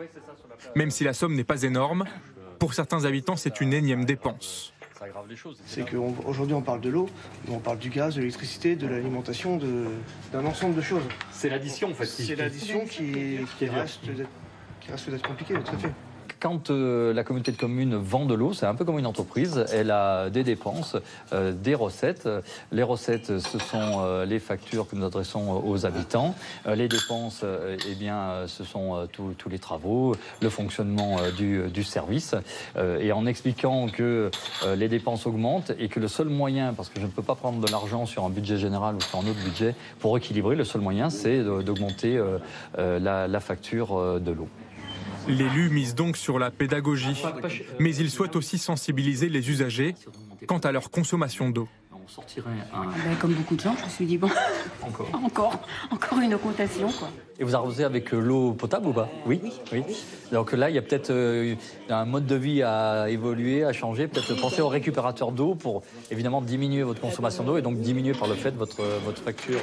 [0.75, 2.05] Même si la somme n'est pas énorme,
[2.59, 4.73] pour certains habitants, c'est une énième dépense.
[5.65, 7.07] C'est qu'aujourd'hui on, parle de l'eau,
[7.47, 9.59] mais on parle du gaz, de l'électricité, de l'alimentation,
[10.31, 11.03] d'un ensemble de choses.
[11.31, 12.05] C'est l'addition en fait.
[12.05, 14.05] C'est l'addition qui, qui, reste
[15.09, 15.93] d'être compliquée, tout à fait.
[16.39, 19.65] Quand euh, la communauté de communes vend de l'eau, c'est un peu comme une entreprise.
[19.73, 20.95] Elle a des dépenses,
[21.33, 22.29] euh, des recettes.
[22.71, 26.35] Les recettes, ce sont euh, les factures que nous adressons aux habitants.
[26.67, 27.43] les dépenses,
[27.89, 32.35] eh bien, ce sont tous les travaux, le fonctionnement du, service.
[32.99, 34.29] et en expliquant que
[34.75, 37.65] les dépenses augmentent et que le seul moyen, parce que je ne peux pas prendre
[37.65, 40.81] de l'argent sur un budget général ou sur un autre budget pour équilibrer, le seul
[40.81, 42.21] moyen, c'est d'augmenter
[42.77, 44.47] la facture de l'eau.
[45.27, 47.21] L'élu mise donc sur la pédagogie,
[47.79, 49.95] mais il souhaite aussi sensibiliser les usagers
[50.47, 51.67] quant à leur consommation d'eau.
[52.73, 54.29] Ah ben, comme beaucoup de gens, je me suis dit, bon,
[54.81, 55.59] encore, encore,
[55.91, 56.89] encore une augmentation.
[56.91, 57.09] Quoi.
[57.39, 59.09] Et vous arrosez avec euh, l'eau potable ou pas?
[59.25, 59.41] Oui.
[59.73, 59.83] oui.
[60.31, 61.55] Donc là, il y a peut-être euh,
[61.89, 64.07] un mode de vie à évoluer, à changer.
[64.07, 68.27] Peut-être penser au récupérateur d'eau pour évidemment diminuer votre consommation d'eau et donc diminuer par
[68.27, 69.59] le fait votre, votre facture.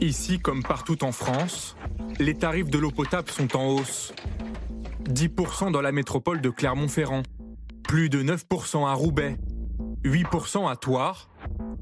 [0.00, 1.76] Ici, comme partout en France,
[2.18, 4.12] les tarifs de l'eau potable sont en hausse.
[5.10, 7.22] 10% dans la métropole de Clermont-Ferrand,
[7.82, 9.36] plus de 9% à Roubaix,
[10.04, 11.28] 8% à Thouars,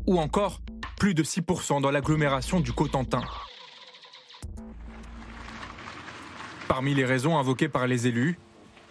[0.07, 0.61] ou encore
[0.99, 3.23] plus de 6% dans l'agglomération du Cotentin.
[6.67, 8.39] Parmi les raisons invoquées par les élus,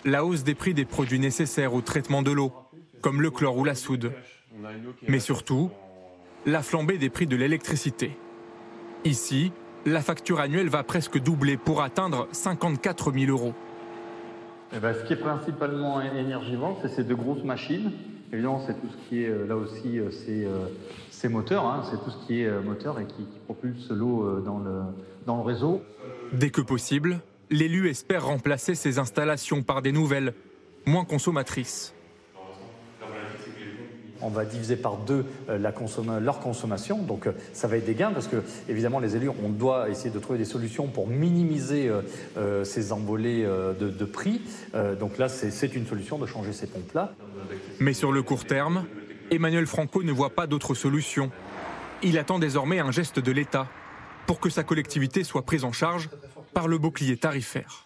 [0.06, 2.54] la hausse des prix des produits nécessaires au traitement de l'eau,
[3.02, 4.14] comme le chlore ou la soude.
[5.08, 5.70] Mais surtout,
[6.46, 8.18] la flambée des prix de l'électricité.
[9.04, 9.52] Ici,
[9.86, 13.54] la facture annuelle va presque doubler pour atteindre 54 000 euros.
[14.76, 17.92] Eh ben, ce qui est principalement énergivore, c'est ces deux grosses machines.
[18.34, 20.46] Évidemment, c'est tout ce qui est là aussi, c'est
[21.12, 21.84] ces moteurs, hein.
[21.90, 24.82] c'est tout ce qui est moteur et qui, qui propulse l'eau dans le,
[25.26, 25.82] dans le réseau.
[26.34, 30.34] Dès que possible, l'élu espère remplacer ces installations par des nouvelles,
[30.86, 31.94] moins consommatrices.
[34.22, 35.74] On va diviser par deux euh, la
[36.20, 39.50] leur consommation, donc euh, ça va être des gains parce que évidemment les élus, on
[39.50, 41.90] doit essayer de trouver des solutions pour minimiser
[42.38, 44.42] euh, ces envolées de, de, prix.
[45.00, 47.14] donc là, c'est une solution de changer ces pompes-là.
[47.80, 48.86] Mais sur le court terme,
[49.32, 51.32] Emmanuel Franco ne voit pas d'autre solution.
[52.04, 53.68] Il attend désormais un geste de l'État
[54.26, 56.10] pour que sa collectivité soit prise en charge
[56.54, 57.86] par le bouclier tarifaire.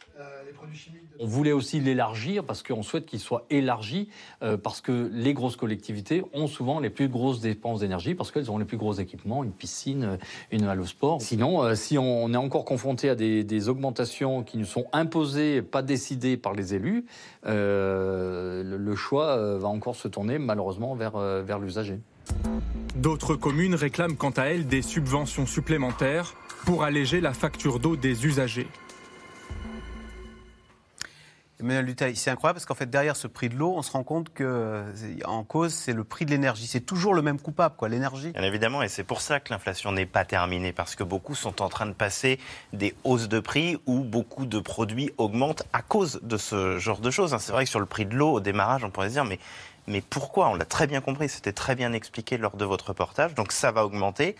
[1.23, 4.09] On voulait aussi l'élargir parce qu'on souhaite qu'il soit élargi
[4.41, 8.49] euh, parce que les grosses collectivités ont souvent les plus grosses dépenses d'énergie parce qu'elles
[8.49, 10.17] ont les plus gros équipements, une piscine, euh,
[10.51, 11.21] une halle au sport.
[11.21, 15.83] Sinon, euh, si on est encore confronté à des, augmentations qui nous sont imposées, pas
[15.83, 17.05] décidées par les élus,
[17.45, 21.99] le, le, choix va encore se tourner malheureusement vers, vers l'usager.
[22.95, 26.33] D'autres communes réclament quant à elles des subventions supplémentaires
[26.65, 28.67] pour alléger la facture d'eau des usagers.
[31.61, 34.33] Emmanuel c'est incroyable parce qu'en fait, derrière ce prix de l'eau, on se rend compte
[34.33, 34.83] que
[35.25, 36.67] en cause, c'est le prix de l'énergie.
[36.67, 38.31] C'est toujours le même coupable, quoi, l'énergie.
[38.31, 41.61] Bien évidemment, et c'est pour ça que l'inflation n'est pas terminée, parce que beaucoup sont
[41.61, 42.39] en train de passer
[42.73, 47.11] des hausses de prix où beaucoup de produits augmentent à cause de ce genre de
[47.11, 47.35] choses.
[47.39, 49.39] C'est vrai que sur le prix de l'eau, au démarrage, on pourrait se dire, mais
[49.87, 50.49] mais pourquoi?
[50.49, 53.71] On l'a très bien compris, c'était très bien expliqué lors de votre reportage, donc ça
[53.71, 54.35] va augmenter.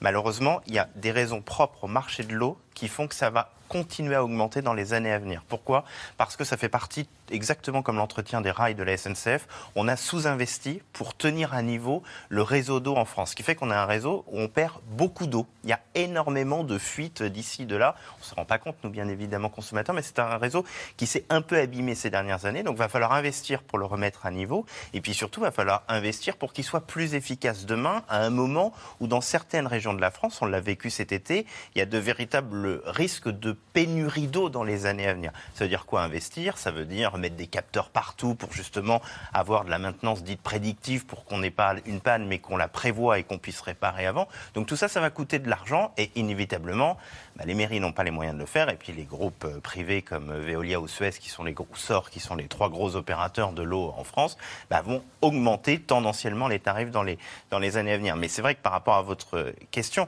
[0.00, 3.30] Malheureusement, il y a des raisons propres au marché de l'eau qui font que ça
[3.30, 5.42] va continuer à augmenter dans les années à venir.
[5.48, 5.84] Pourquoi?
[6.16, 9.96] Parce que ça fait partie, exactement comme l'entretien des rails de la SNCF, on a
[9.96, 13.30] sous-investi pour tenir à niveau le réseau d'eau en France.
[13.30, 15.46] Ce qui fait qu'on a un réseau où on perd beaucoup d'eau.
[15.64, 17.96] Il y a énormément de fuites d'ici, de là.
[18.16, 20.64] On ne se rend pas compte, nous, bien évidemment, consommateurs, mais c'est un réseau
[20.96, 22.62] qui s'est un peu abîmé ces dernières années.
[22.62, 24.66] Donc, il va falloir investir pour le remettre à niveau.
[24.92, 28.30] Et puis surtout, il va falloir investir pour qu'il soit plus efficace demain, à un
[28.30, 31.82] moment où, dans certaines régions de la France, on l'a vécu cet été, il y
[31.82, 35.32] a de véritables risques de pénurie d'eau dans les années à venir.
[35.54, 36.58] Ça veut dire quoi investir?
[36.58, 39.00] Ça veut dire mettre des capteurs partout pour justement
[39.32, 42.68] avoir de la maintenance dite prédictive pour qu'on n'ait pas une panne mais qu'on la
[42.68, 44.28] prévoit et qu'on puisse réparer avant.
[44.54, 46.96] Donc tout ça, ça va coûter de l'argent et inévitablement,
[47.36, 49.60] bah, les mairies n'ont pas les moyens de le faire et puis les groupes euh,
[49.60, 52.68] privés comme euh, Veolia ou Suez qui sont les gros sorts, qui sont les trois
[52.68, 54.36] gros opérateurs de l'eau en France,
[54.70, 57.18] bah, vont augmenter tendanciellement les tarifs dans les,
[57.50, 58.16] dans les années à venir.
[58.16, 60.06] Mais c'est vrai que par rapport à votre question,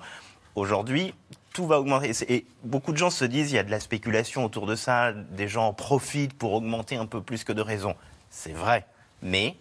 [0.55, 1.15] aujourd'hui,
[1.57, 2.13] tout va augmenter.
[2.29, 5.13] Et beaucoup de gens se disent il y a de la spéculation autour de ça,
[5.15, 7.95] des gens en profitent pour augmenter un peu plus que de raison.
[8.29, 8.87] C'est vrai,
[9.23, 9.57] mais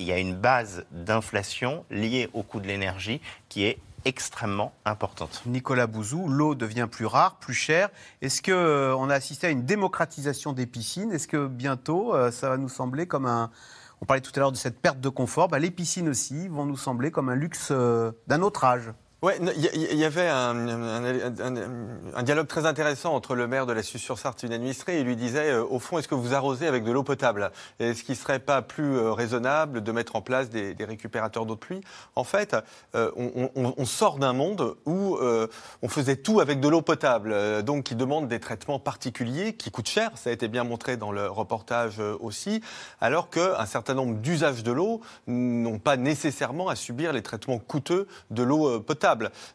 [0.00, 5.42] il y a une base d'inflation liée au coût de l'énergie qui est extrêmement importante.
[5.46, 7.88] Nicolas Bouzou, l'eau devient plus rare, plus chère.
[8.20, 11.12] Est-ce qu'on euh, a assisté à une démocratisation des piscines?
[11.12, 13.52] Est-ce que bientôt, euh, ça va nous sembler comme un...
[14.00, 15.46] On parlait tout à l'heure de cette perte de confort.
[15.46, 18.90] Bah, les piscines aussi vont nous sembler comme un luxe euh, d'un autre âge.
[19.20, 20.54] Oui, il y, avait un,
[22.22, 25.50] dialogue très intéressant entre le maire de la Suisse-sur-Sarthe, une administrée, et il lui disait,
[25.50, 27.50] euh, au fond, est-ce que vous arrosez avec de l'eau potable?
[27.80, 31.56] Est-ce qu'il ne serait pas plus euh, raisonnable de mettre en place des, récupérateurs d'eau
[31.56, 31.80] de pluie?
[32.14, 32.54] En fait,
[32.94, 35.18] euh, on, on, sort d'un monde où
[35.82, 39.88] on faisait tout avec de l'eau potable, donc qui demande des traitements particuliers, qui coûtent
[39.88, 42.62] cher, ça a été bien montré dans le reportage aussi,
[43.00, 48.06] alors qu'un certain nombre d'usages de l'eau n'ont pas nécessairement à subir les traitements coûteux
[48.30, 49.07] de l'eau potable.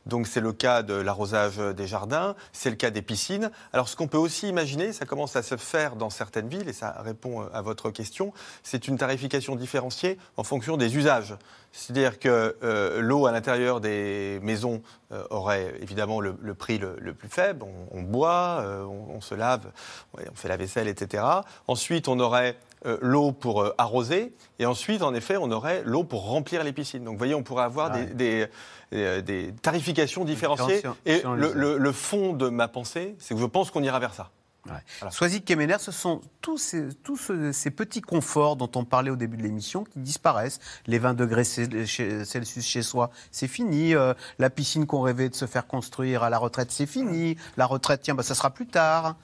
[0.06, 3.52] Donc c'est le cas de l'arrosage des jardins, c'est le cas des piscines.
[3.74, 6.74] Alors ce qu'on peut aussi imaginer, ça commence à se faire dans certaines villes, et
[6.74, 8.34] ça répond à votre question,
[8.64, 11.36] c'est une tarification différenciée en fonction des usages.
[11.74, 17.30] C'est-à-dire que euh, l'eau à l'intérieur des maisons euh, aurait évidemment le, prix le, plus
[17.30, 17.66] faible.
[17.92, 19.72] On, boit, euh, on, se lave,
[20.14, 21.24] on fait la vaisselle, etc.
[21.68, 26.04] Ensuite, on aurait euh, l'eau pour euh, arroser, et ensuite, en effet, on aurait l'eau
[26.04, 27.04] pour remplir les piscines.
[27.04, 28.06] Donc, vous voyez, on pourrait avoir ouais.
[28.06, 28.48] des,
[28.92, 30.82] des, des, tarifications différenciées.
[31.06, 34.30] Et le, le fond de ma pensée, c'est que je pense qu'on ira vers ça.
[34.66, 34.72] Ouais.
[35.00, 35.12] Voilà.
[35.12, 37.18] Soisy Kemener, ce sont tous, ces, tous
[37.52, 40.60] ces, petits conforts dont on parlait au début de l'émission qui disparaissent.
[40.88, 43.94] Les 20 degrés Celsius chez soi, c'est fini.
[43.94, 47.36] Euh, la piscine qu'on rêvait de se faire construire à la retraite, c'est fini.
[47.58, 49.18] La retraite, tiens, bah, ça sera plus tard.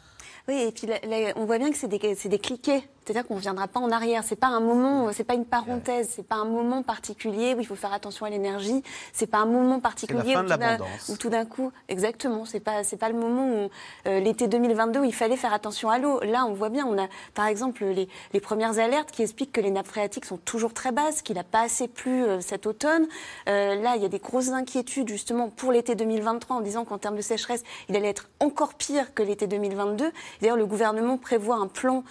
[0.49, 2.83] Oui, et puis là, là, on voit bien que c'est des, c'est des cliquets.
[3.05, 4.23] C'est-à-dire qu'on ne reviendra pas en arrière.
[4.23, 7.65] C'est pas un moment, c'est pas une parenthèse, c'est pas un moment particulier où il
[7.65, 8.83] faut faire attention à l'énergie.
[9.13, 10.77] C'est pas un moment particulier où, tout d'un-
[11.17, 13.69] tout coup, exactement, c'est pas c'est pas le moment où
[14.07, 16.19] euh, l'été 2022 où il fallait faire attention à l'eau.
[16.21, 19.61] Là, on voit bien, on a par exemple les, les premières alertes qui expliquent que
[19.61, 23.07] les nappes phréatiques sont toujours très basses, qu'il n'a pas assez plu euh, cet automne.
[23.47, 26.97] Euh, là, il y a des grosses inquiétudes justement pour l'été 2023 en disant qu'en
[26.97, 30.11] termes de sécheresse, il allait être encore pire que l'été 2022.
[30.41, 32.03] D'ailleurs, le gouvernement prévoit un plan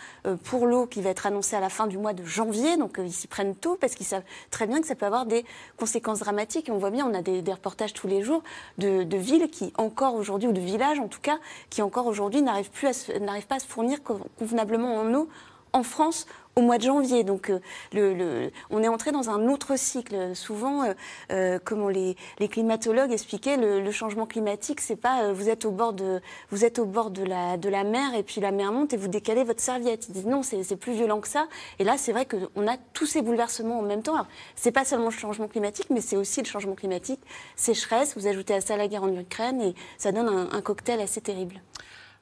[0.45, 2.77] pour l'eau qui va être annoncé à la fin du mois de janvier.
[2.77, 5.27] Donc, euh, ils s'y prennent tôt parce qu'ils savent très bien que ça peut avoir
[5.27, 5.45] des
[5.77, 6.69] conséquences dramatiques.
[6.73, 8.43] On voit bien, on a des, reportages tous les jours
[8.79, 11.39] de, de villes qui encore aujourd'hui, ou de villages en tout cas,
[11.71, 15.29] qui encore aujourd'hui n'arrivent pas à se fournir co- convenablement en eau
[15.73, 16.27] en France
[16.59, 17.23] au mois de janvier.
[17.23, 20.35] Donc, euh, on est entré dans un autre cycle.
[20.35, 20.93] Souvent, euh,
[21.31, 22.17] euh, comment les,
[22.51, 26.79] climatologues expliquaient, le, changement climatique, c'est pas euh, vous êtes au bord de vous êtes
[26.79, 29.45] au bord de la de la mer et puis la mer monte et vous décalez
[29.45, 30.09] votre serviette.
[30.09, 31.47] Ils disent non, c'est plus violent que ça.
[31.79, 34.27] Et là, c'est vrai qu'on a tous ces bouleversements en même temps.
[34.57, 37.21] C'est pas seulement le changement climatique, mais c'est aussi le changement climatique,
[37.55, 38.17] sécheresse.
[38.17, 41.21] Vous ajoutez à ça la guerre en Ukraine et ça donne un, un cocktail assez
[41.21, 41.61] terrible.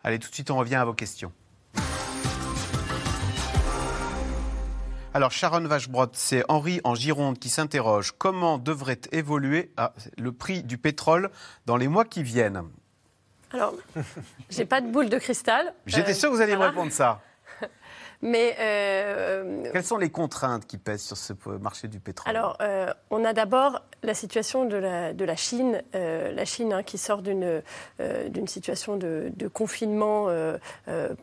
[0.04, 1.32] Allez, tout de suite, on revient à vos questions.
[5.16, 8.12] Alors, Sharon Vachebrot, c'est Henri en Gironde qui s'interroge.
[8.18, 11.30] Comment devrait évoluer ah, le prix du pétrole
[11.64, 12.64] dans les mois qui viennent?
[13.50, 13.72] Alors,
[14.50, 15.72] j'ai pas de boule de cristal.
[15.86, 16.70] J'étais Euh, sûr que vous alliez voilà.
[16.70, 17.22] me répondre ça.
[18.22, 22.28] Mais euh, Quelles sont les contraintes qui pèsent sur ce marché du pétrole?
[22.28, 26.72] Alors, euh, on a d'abord la situation de la, de la Chine, euh, la Chine
[26.72, 27.62] hein, qui sort d'une
[28.28, 30.28] d'une situation de, de confinement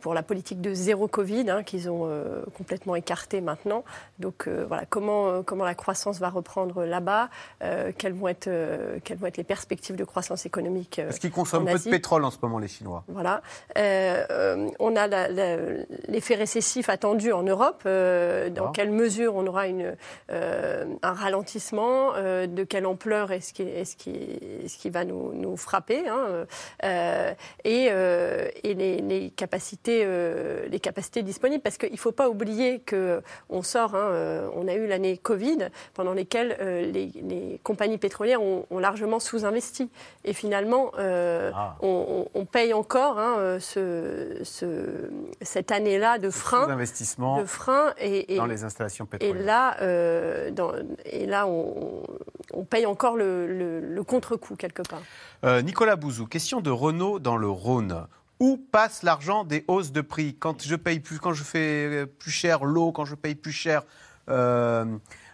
[0.02, 2.10] pour la politique de zéro Covid, hein, qu'ils ont
[2.56, 3.84] complètement écarté maintenant.
[4.20, 7.30] Donc voilà, comment, comment la croissance va reprendre là-bas,
[7.98, 8.50] quelles, vont être,
[9.04, 12.26] quelles vont être les perspectives de croissance économique Parce qu'ils consomment en peu de pétrole
[12.26, 13.04] en ce moment, les Chinois?
[13.08, 13.42] Voilà.
[13.76, 15.28] On a
[16.08, 17.84] l'effet récessif attendu en Europe.
[17.86, 19.96] Euh, dans quelle mesure on aura une,
[20.32, 25.34] euh, un ralentissement euh, De quelle ampleur est-ce qui, est qui, est qui va nous,
[25.34, 26.46] nous frapper hein,
[27.64, 30.06] Et, et les, les capacités,
[30.70, 31.62] les capacités disponibles.
[31.64, 36.14] Parce qu'il ne faut pas oublier qu'on sort, hein, on a eu l'année Covid, pendant
[36.14, 39.90] lesquelles les, les compagnies pétrolières ont, ont largement sous-investi.
[40.26, 45.10] Et finalement, euh, on, on- on paye encore hein, ce, ce-
[45.42, 46.66] cette année-là de frein.
[46.74, 49.46] D'investissement De frein et, et- dans les installations et pétrolières.
[49.46, 50.74] là, euh, dans-
[51.06, 52.04] et là on,
[52.54, 55.02] on paye encore le, le- le contre-coup quelque part.
[55.46, 58.08] Euh, Nicolas Bouzou, question de Renault dans le Rhône.
[58.40, 62.32] Où passe l'argent des hausses de prix Quand je paye plus, quand je fais plus
[62.32, 63.84] cher l'eau, quand je paye plus cher
[64.30, 64.86] euh,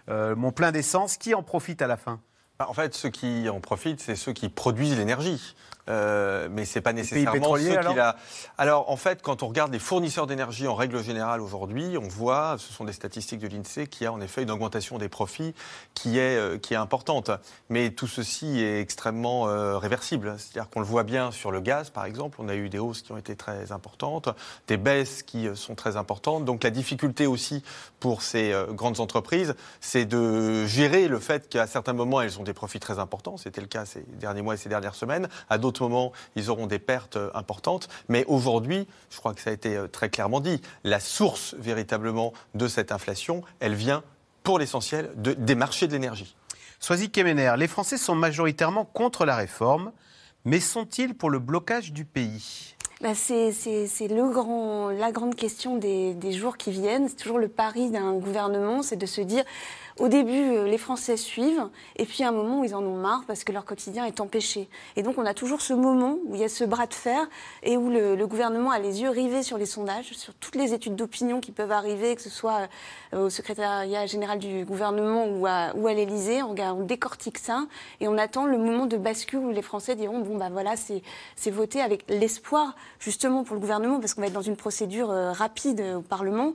[0.08, 2.20] euh, mon plein d'essence, qui en profite à la fin?
[2.58, 5.54] Bah, En fait, ceux qui en profitent, c'est ceux qui produisent l'énergie.
[5.88, 8.16] Euh, mais c'est pas nécessairement pétroliers, ceux alors qui la.
[8.58, 12.56] Alors, en fait, quand on regarde les fournisseurs d'énergie en règle générale aujourd'hui, on voit,
[12.58, 15.54] ce sont des statistiques de l'INSEE, qu'il y a en effet une augmentation des profits
[15.94, 17.30] qui est, euh, qui est importante.
[17.68, 20.34] Mais tout ceci est extrêmement euh, réversible.
[20.38, 22.38] C'est-à-dire qu'on le voit bien sur le gaz, par exemple.
[22.40, 24.28] On a eu des hausses qui ont été très importantes,
[24.66, 26.44] des baisses qui euh, sont très importantes.
[26.44, 27.62] Donc, la difficulté aussi
[28.00, 32.42] pour ces euh, grandes entreprises, c'est de gérer le fait qu'à certains moments, elles ont
[32.42, 33.36] des profits très importants.
[33.36, 35.28] C'était le cas ces derniers mois et ces dernières semaines.
[35.48, 37.88] À d'autres moments, ils auront des pertes euh, importantes.
[38.08, 42.32] Mais aujourd'hui, je crois que ça a été euh, très clairement dit, la source véritablement
[42.54, 44.02] de cette inflation, elle vient
[44.42, 46.34] pour l'essentiel de- des marchés de l'énergie.
[46.80, 49.92] Soisy Kemener, les Français sont majoritairement contre la réforme,
[50.46, 52.74] mais sont-ils pour le blocage du pays?
[53.02, 57.08] Bah, c'est c'est- c'est le grand, la grande question des, des jours qui viennent.
[57.08, 59.44] C'est toujours le pari d'un gouvernement, c'est de se dire,
[60.00, 62.96] au début, euh, les Français suivent, et puis à un moment où ils en ont
[62.96, 64.70] marre parce que leur quotidien est empêché.
[64.96, 67.28] Et donc on a toujours ce moment où il y a ce bras de fer
[67.62, 70.96] et où le, gouvernement a les yeux rivés sur les sondages, sur toutes les études
[70.96, 72.68] d'opinion qui peuvent arriver, que ce soit
[73.12, 76.42] euh, au secrétariat général du gouvernement ou à, ou l'Élysée.
[76.42, 77.66] On, décortique ça
[78.00, 81.50] et on attend le moment de bascule où les Français diront bon bah voilà c'est
[81.50, 85.32] voté avec l'espoir justement pour le gouvernement parce qu'on va être dans une procédure euh,
[85.32, 86.54] rapide au Parlement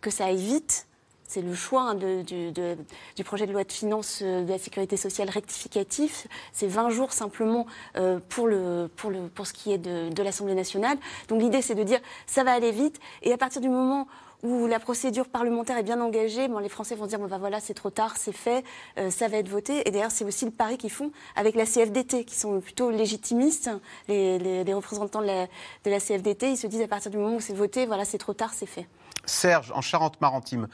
[0.00, 0.87] que ça aille vite.
[1.28, 5.28] C'est le choix hein, du, projet de loi de finances euh, de la sécurité sociale
[5.28, 6.26] rectificatif.
[6.54, 7.66] C'est 20 jours simplement
[7.96, 10.96] euh, pour, ce qui est de, l'Assemblée nationale.
[11.28, 12.98] Donc l'idée, c'est de dire ça va aller vite.
[13.20, 14.08] Et à partir du moment
[14.42, 17.90] où la procédure parlementaire est bien engagée, les Français vont dire bah, voilà, c'est trop
[17.90, 18.64] tard, c'est fait,
[18.96, 19.86] euh, ça va être voté.
[19.86, 23.70] Et d'ailleurs, c'est aussi le pari qu'ils font avec la CFDT, qui sont plutôt légitimistes.
[24.08, 27.36] Les, les- représentants de la, de la CFDT, ils se disent à partir du moment
[27.36, 28.86] où c'est voté, voilà, c'est trop tard, c'est fait.
[29.26, 30.68] Serge, en Charente-Maritime,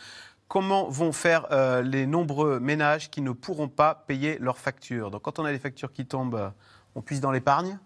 [0.49, 5.23] comment vont faire euh, les nombreux ménages qui ne pourront pas payer leurs factures Donc
[5.23, 6.51] quand on a des factures qui tombent, euh,
[6.95, 7.79] on puise dans l'épargne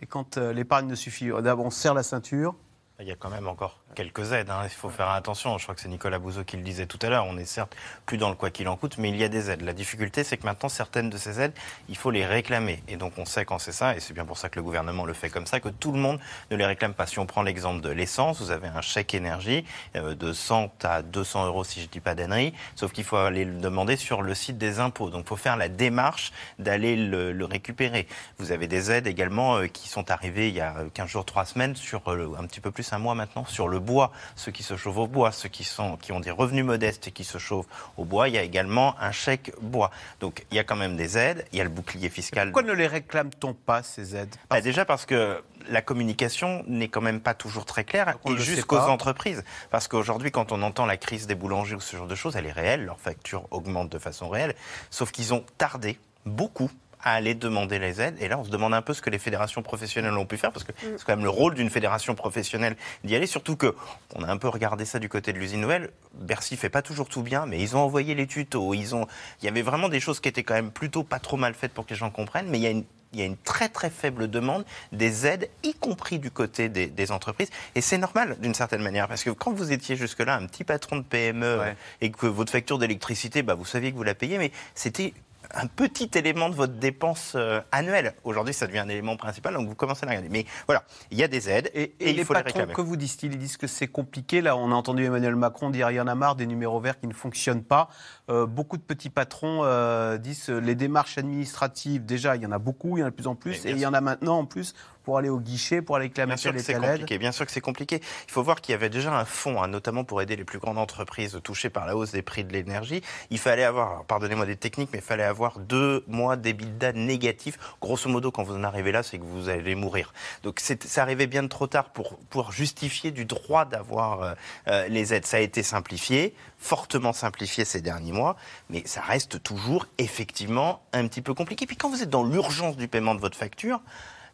[0.00, 2.54] Et quand euh, l'épargne ne suffit, d'abord on se serre la ceinture.
[3.00, 4.50] Il y a quand même encore quelques aides.
[4.50, 4.60] hein.
[4.64, 5.58] Il faut faire attention.
[5.58, 7.26] Je crois que c'est Nicolas Bouzot qui le disait tout à l'heure.
[7.28, 7.74] On est certes
[8.06, 9.62] plus dans le quoi qu'il en coûte, mais il y a des aides.
[9.62, 11.52] La difficulté, c'est que maintenant, certaines de ces aides,
[11.88, 12.84] il faut les réclamer.
[12.86, 15.04] Et donc, on sait quand c'est ça, et c'est bien pour ça que le gouvernement
[15.06, 16.20] le fait comme ça, que tout le monde
[16.52, 17.06] ne les réclame pas.
[17.08, 19.64] Si on prend l'exemple de l'essence, vous avez un chèque énergie
[19.96, 23.16] euh, de 100 à 200 euros, si je ne dis pas d'annerie, sauf qu'il faut
[23.16, 25.10] aller le demander sur le site des impôts.
[25.10, 26.30] Donc, il faut faire la démarche
[26.60, 28.06] d'aller le, le récupérer.
[28.38, 31.44] Vous avez des aides également euh, qui sont arrivées il y a 15 jours, 3
[31.44, 34.12] semaines, sur euh, un petit peu plus un mois maintenant, sur le bois.
[34.36, 37.10] Ceux qui se chauffent au bois, ceux qui, sont, qui ont des revenus modestes et
[37.10, 37.66] qui se chauffent
[37.96, 39.90] au bois, il y a également un chèque bois.
[40.20, 42.52] Donc il y a quand même des aides, il y a le bouclier fiscal.
[42.52, 44.34] Pourquoi ne les réclame-t-on pas, ces aides?
[44.50, 48.78] Bah, déjà parce que la communication n'est quand même pas toujours très claire et jusqu'aux
[48.78, 49.44] entreprises.
[49.70, 52.46] Parce qu'aujourd'hui, quand on entend la crise des boulangers ou ce genre de choses, elle
[52.46, 54.54] est réelle, leurs factures augmentent de façon réelle,
[54.90, 56.70] sauf qu'ils ont tardé beaucoup
[57.04, 58.16] à aller demander les aides.
[58.18, 60.50] Et là, on se demande un peu ce que les fédérations professionnelles ont pu faire,
[60.50, 63.26] parce que c'est quand même le rôle d'une fédération professionnelle d'y aller.
[63.26, 63.74] Surtout que
[64.14, 65.90] on a un peu regardé ça du côté de l'usine nouvelle.
[66.14, 68.72] Bercy fait pas toujours tout bien, mais ils ont envoyé les tutos.
[68.72, 69.06] Ils ont,
[69.42, 71.72] il y avait vraiment des choses qui étaient quand même plutôt pas trop mal faites
[71.72, 72.48] pour que les gens comprennent.
[72.48, 75.48] Mais il y a une il y a une très très faible demande des aides,
[75.62, 77.48] y compris du côté des, des entreprises.
[77.76, 80.96] Et c'est normal d'une certaine manière, parce que quand vous étiez jusque-là un petit patron
[80.96, 81.60] de PME
[82.00, 85.14] et que votre facture d'électricité, bah, vous saviez que vous la payez, mais c'était
[85.54, 88.14] un petit élément de votre dépense euh, annuelle.
[88.24, 90.28] Aujourd'hui, ça devient un élément principal, donc vous commencez à la regarder.
[90.28, 92.72] Mais voilà, il y a des aides et, Et, il les faut les réclamer.
[92.72, 93.32] que vous disent-ils?
[93.32, 94.40] Ils disent que c'est compliqué.
[94.40, 96.98] Là, on a entendu Emmanuel Macron dire il y en a marre des numéros verts
[96.98, 97.88] qui ne fonctionnent pas.
[98.30, 102.58] Euh, beaucoup de petits patrons euh, disent les démarches administratives, déjà, il y en a
[102.58, 103.64] beaucoup, il y en a de plus en plus.
[103.66, 104.74] Et il y en a maintenant en plus
[105.04, 107.18] pour aller au guichet, pour aller telle que et c'est compliqué.
[107.18, 108.00] Bien sûr que c'est compliqué.
[108.26, 110.58] Il faut voir qu'il y avait déjà un fonds, hein, notamment pour aider les plus
[110.58, 113.02] grandes entreprises touchées par la hausse des prix de l'énergie.
[113.30, 117.58] Il fallait avoir, pardonnez-moi des techniques, mais il fallait avoir deux mois d'EBITDA négatifs.
[117.80, 120.12] Grosso modo, quand vous en arrivez là, c'est que vous allez mourir.
[120.42, 124.34] Donc c'est ça arrivait bien trop tard pour pour justifier du droit d'avoir euh,
[124.68, 125.26] euh, les aides.
[125.26, 128.36] Ça a été simplifié, fortement simplifié ces derniers mois,
[128.70, 131.66] mais ça reste toujours effectivement un petit peu compliqué.
[131.66, 133.80] Puis quand vous êtes dans l'urgence du paiement de votre facture,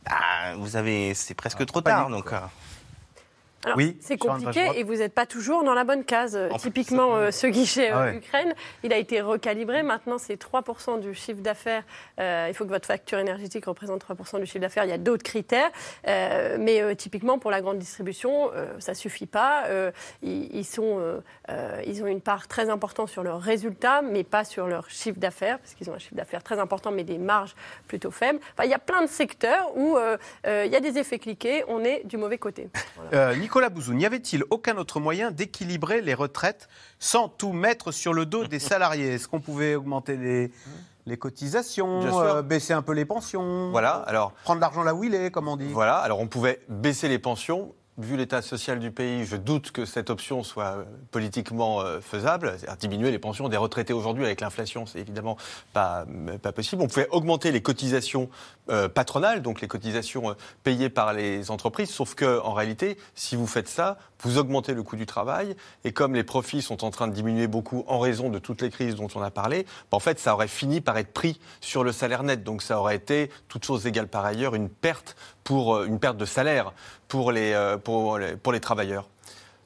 [0.05, 2.09] bah, vous avez, c'est presque trop tard.
[2.11, 2.39] Donc, euh,
[3.65, 6.35] Alors, Oui, c'est compliqué et vous n'êtes pas toujours dans la bonne case.
[6.35, 8.17] Euh, Typiquement, euh, ce guichet euh, Ah ouais.
[8.17, 9.83] Ukraine, il a été recalibré.
[9.83, 11.83] Maintenant, c'est 3% du chiffre d'affaires.
[12.19, 14.85] Euh, il faut que votre facture énergétique représente 3% du chiffre d'affaires.
[14.85, 15.71] Il y a d'autres critères.
[16.09, 19.65] Euh, mais typiquement, pour la grande distribution, ça ne suffit pas.
[20.23, 21.21] Ils, ils sont,
[21.87, 25.59] ils ont une part très importante sur leurs résultats, mais pas sur leur chiffre d'affaires,
[25.59, 27.55] parce qu'ils ont un chiffre d'affaires très important, mais des marges
[27.89, 28.41] plutôt faibles.
[28.55, 29.99] Enfin, il y a plein de secteurs où
[30.47, 31.63] il y a des effets cliqués.
[31.69, 32.69] On est du mauvais côté.
[33.51, 36.69] Nicolas Bouzou, n'y avait-il aucun autre moyen d'équilibrer les retraites
[37.01, 39.15] sans tout mettre sur le dos des salariés?
[39.15, 40.53] Est-ce qu'on pouvait augmenter les,
[41.05, 43.73] les cotisations, euh, baisser un peu les pensions?
[43.73, 44.31] Voilà, alors.
[44.45, 45.67] Prendre l'argent là où il est, comme on dit.
[45.67, 47.75] Voilà, alors on pouvait baisser les pensions.
[48.01, 52.57] Vu l'état social du pays, je doute que cette option soit euh, politiquement euh, faisable.
[52.79, 55.37] Diminuer les pensions des retraités aujourd'hui avec l'inflation, c'est évidemment
[55.75, 56.81] pas, euh, possible.
[56.81, 58.31] On pouvait augmenter les cotisations
[58.95, 63.69] patronales, donc les cotisations payées par les entreprises, sauf que en réalité, si vous faites
[63.69, 67.13] ça, vous augmentez le coût du travail, et comme les profits sont en train de
[67.13, 70.21] diminuer beaucoup en raison de toutes les crises dont on a parlé, bah, en fait,
[70.21, 72.45] ça aurait fini par être pris sur le salaire net.
[72.45, 75.17] Donc ça aurait été, toutes choses égales par ailleurs, une perte
[75.51, 76.73] pour euh, une perte de salaire
[77.09, 77.77] pour les, euh,
[78.61, 79.09] travailleurs.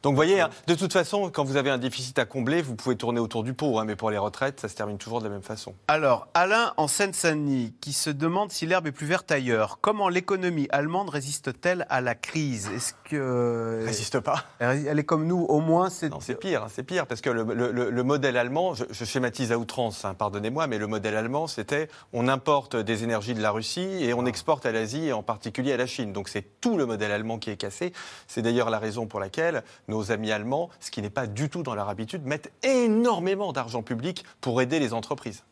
[0.05, 2.77] Donc vous voyez, hein, de toute façon, quand vous avez un déficit à combler, vous
[2.77, 5.25] pouvez tourner autour du pot, hein, mais pour les retraites, ça se termine toujours de
[5.25, 5.75] la même façon.
[5.89, 9.79] Alors, Alain en Seine-Saint-Denis, qui se demande si l'herbe est plus verte ailleurs.
[9.81, 12.69] Comment l'économie allemande résiste-t-elle à la crise?
[12.77, 15.89] Est-ce que résiste pas Elle est comme nous, au moins.
[15.89, 18.75] C'est Non, c'est pire, hein, c'est pire, parce que le, le- le- le modèle allemand,
[18.75, 23.33] je, je schématise à outrance, pardonnez-moi, mais le modèle allemand, c'était on importe des énergies
[23.33, 26.13] de la Russie et on exporte à l'Asie et en particulier à la Chine.
[26.13, 27.95] Donc c'est tout le modèle allemand qui est cassé.
[28.29, 29.63] C'est d'ailleurs la raison pour laquelle
[29.95, 33.83] nos amis allemands, ce qui n'est pas du tout dans leur habitude, mettent énormément d'argent
[33.83, 35.45] public pour aider les entreprises.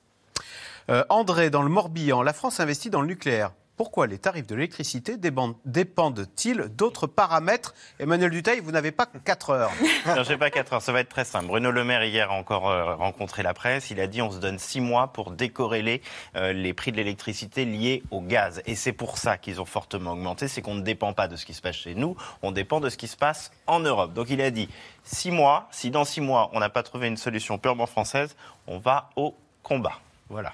[0.90, 3.52] Euh, André, dans le Morbihan, la France investit dans le nucléaire.
[3.76, 9.50] Pourquoi les tarifs de l'électricité dépendent- dépendent-ils d'autres paramètres Emmanuel Duteil, vous n'avez pas 4
[9.50, 9.70] heures.
[10.06, 11.46] Non, j'ai pas 4 heures, ça va être très simple.
[11.46, 13.90] Bruno Le Maire, hier, a encore euh, rencontré la presse.
[13.90, 16.02] Il a dit on se donne 6 mois pour décorréler
[16.36, 18.62] euh, les prix de l'électricité liés au gaz.
[18.66, 20.48] Et c'est pour ça qu'ils ont fortement augmenté.
[20.48, 22.90] C'est qu'on ne dépend pas de ce qui se passe chez nous, on dépend de
[22.90, 24.12] ce qui se passe en Europe.
[24.12, 24.68] Donc il a dit
[25.04, 28.78] 6 mois, si dans 6 mois on n'a pas trouvé une solution purement française, on
[28.78, 29.98] va au combat.
[30.28, 30.52] Voilà.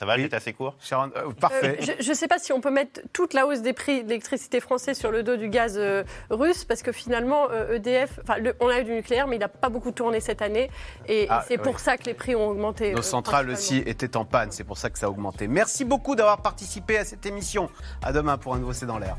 [0.00, 1.76] Ça va, j'étais assez court Sharon, euh, Parfait.
[1.78, 4.08] Euh, je ne sais pas si on peut mettre toute la hausse des prix de
[4.08, 8.38] l'électricité français sur le dos du gaz euh, russe, parce que finalement, euh, EDF, enfin,
[8.38, 10.70] le- on a eu du nucléaire, mais il n'a pas beaucoup tourné cette année,
[11.06, 11.80] et, et Ah, c'est pour oui.
[11.82, 12.92] ça que les prix ont augmenté.
[12.92, 15.48] Nos euh, centrales aussi étaient en panne, c'est pour ça que ça a augmenté.
[15.48, 17.68] Merci beaucoup d'avoir participé à cette émission.
[18.02, 19.18] À demain pour un nouveau C'est dans l'air.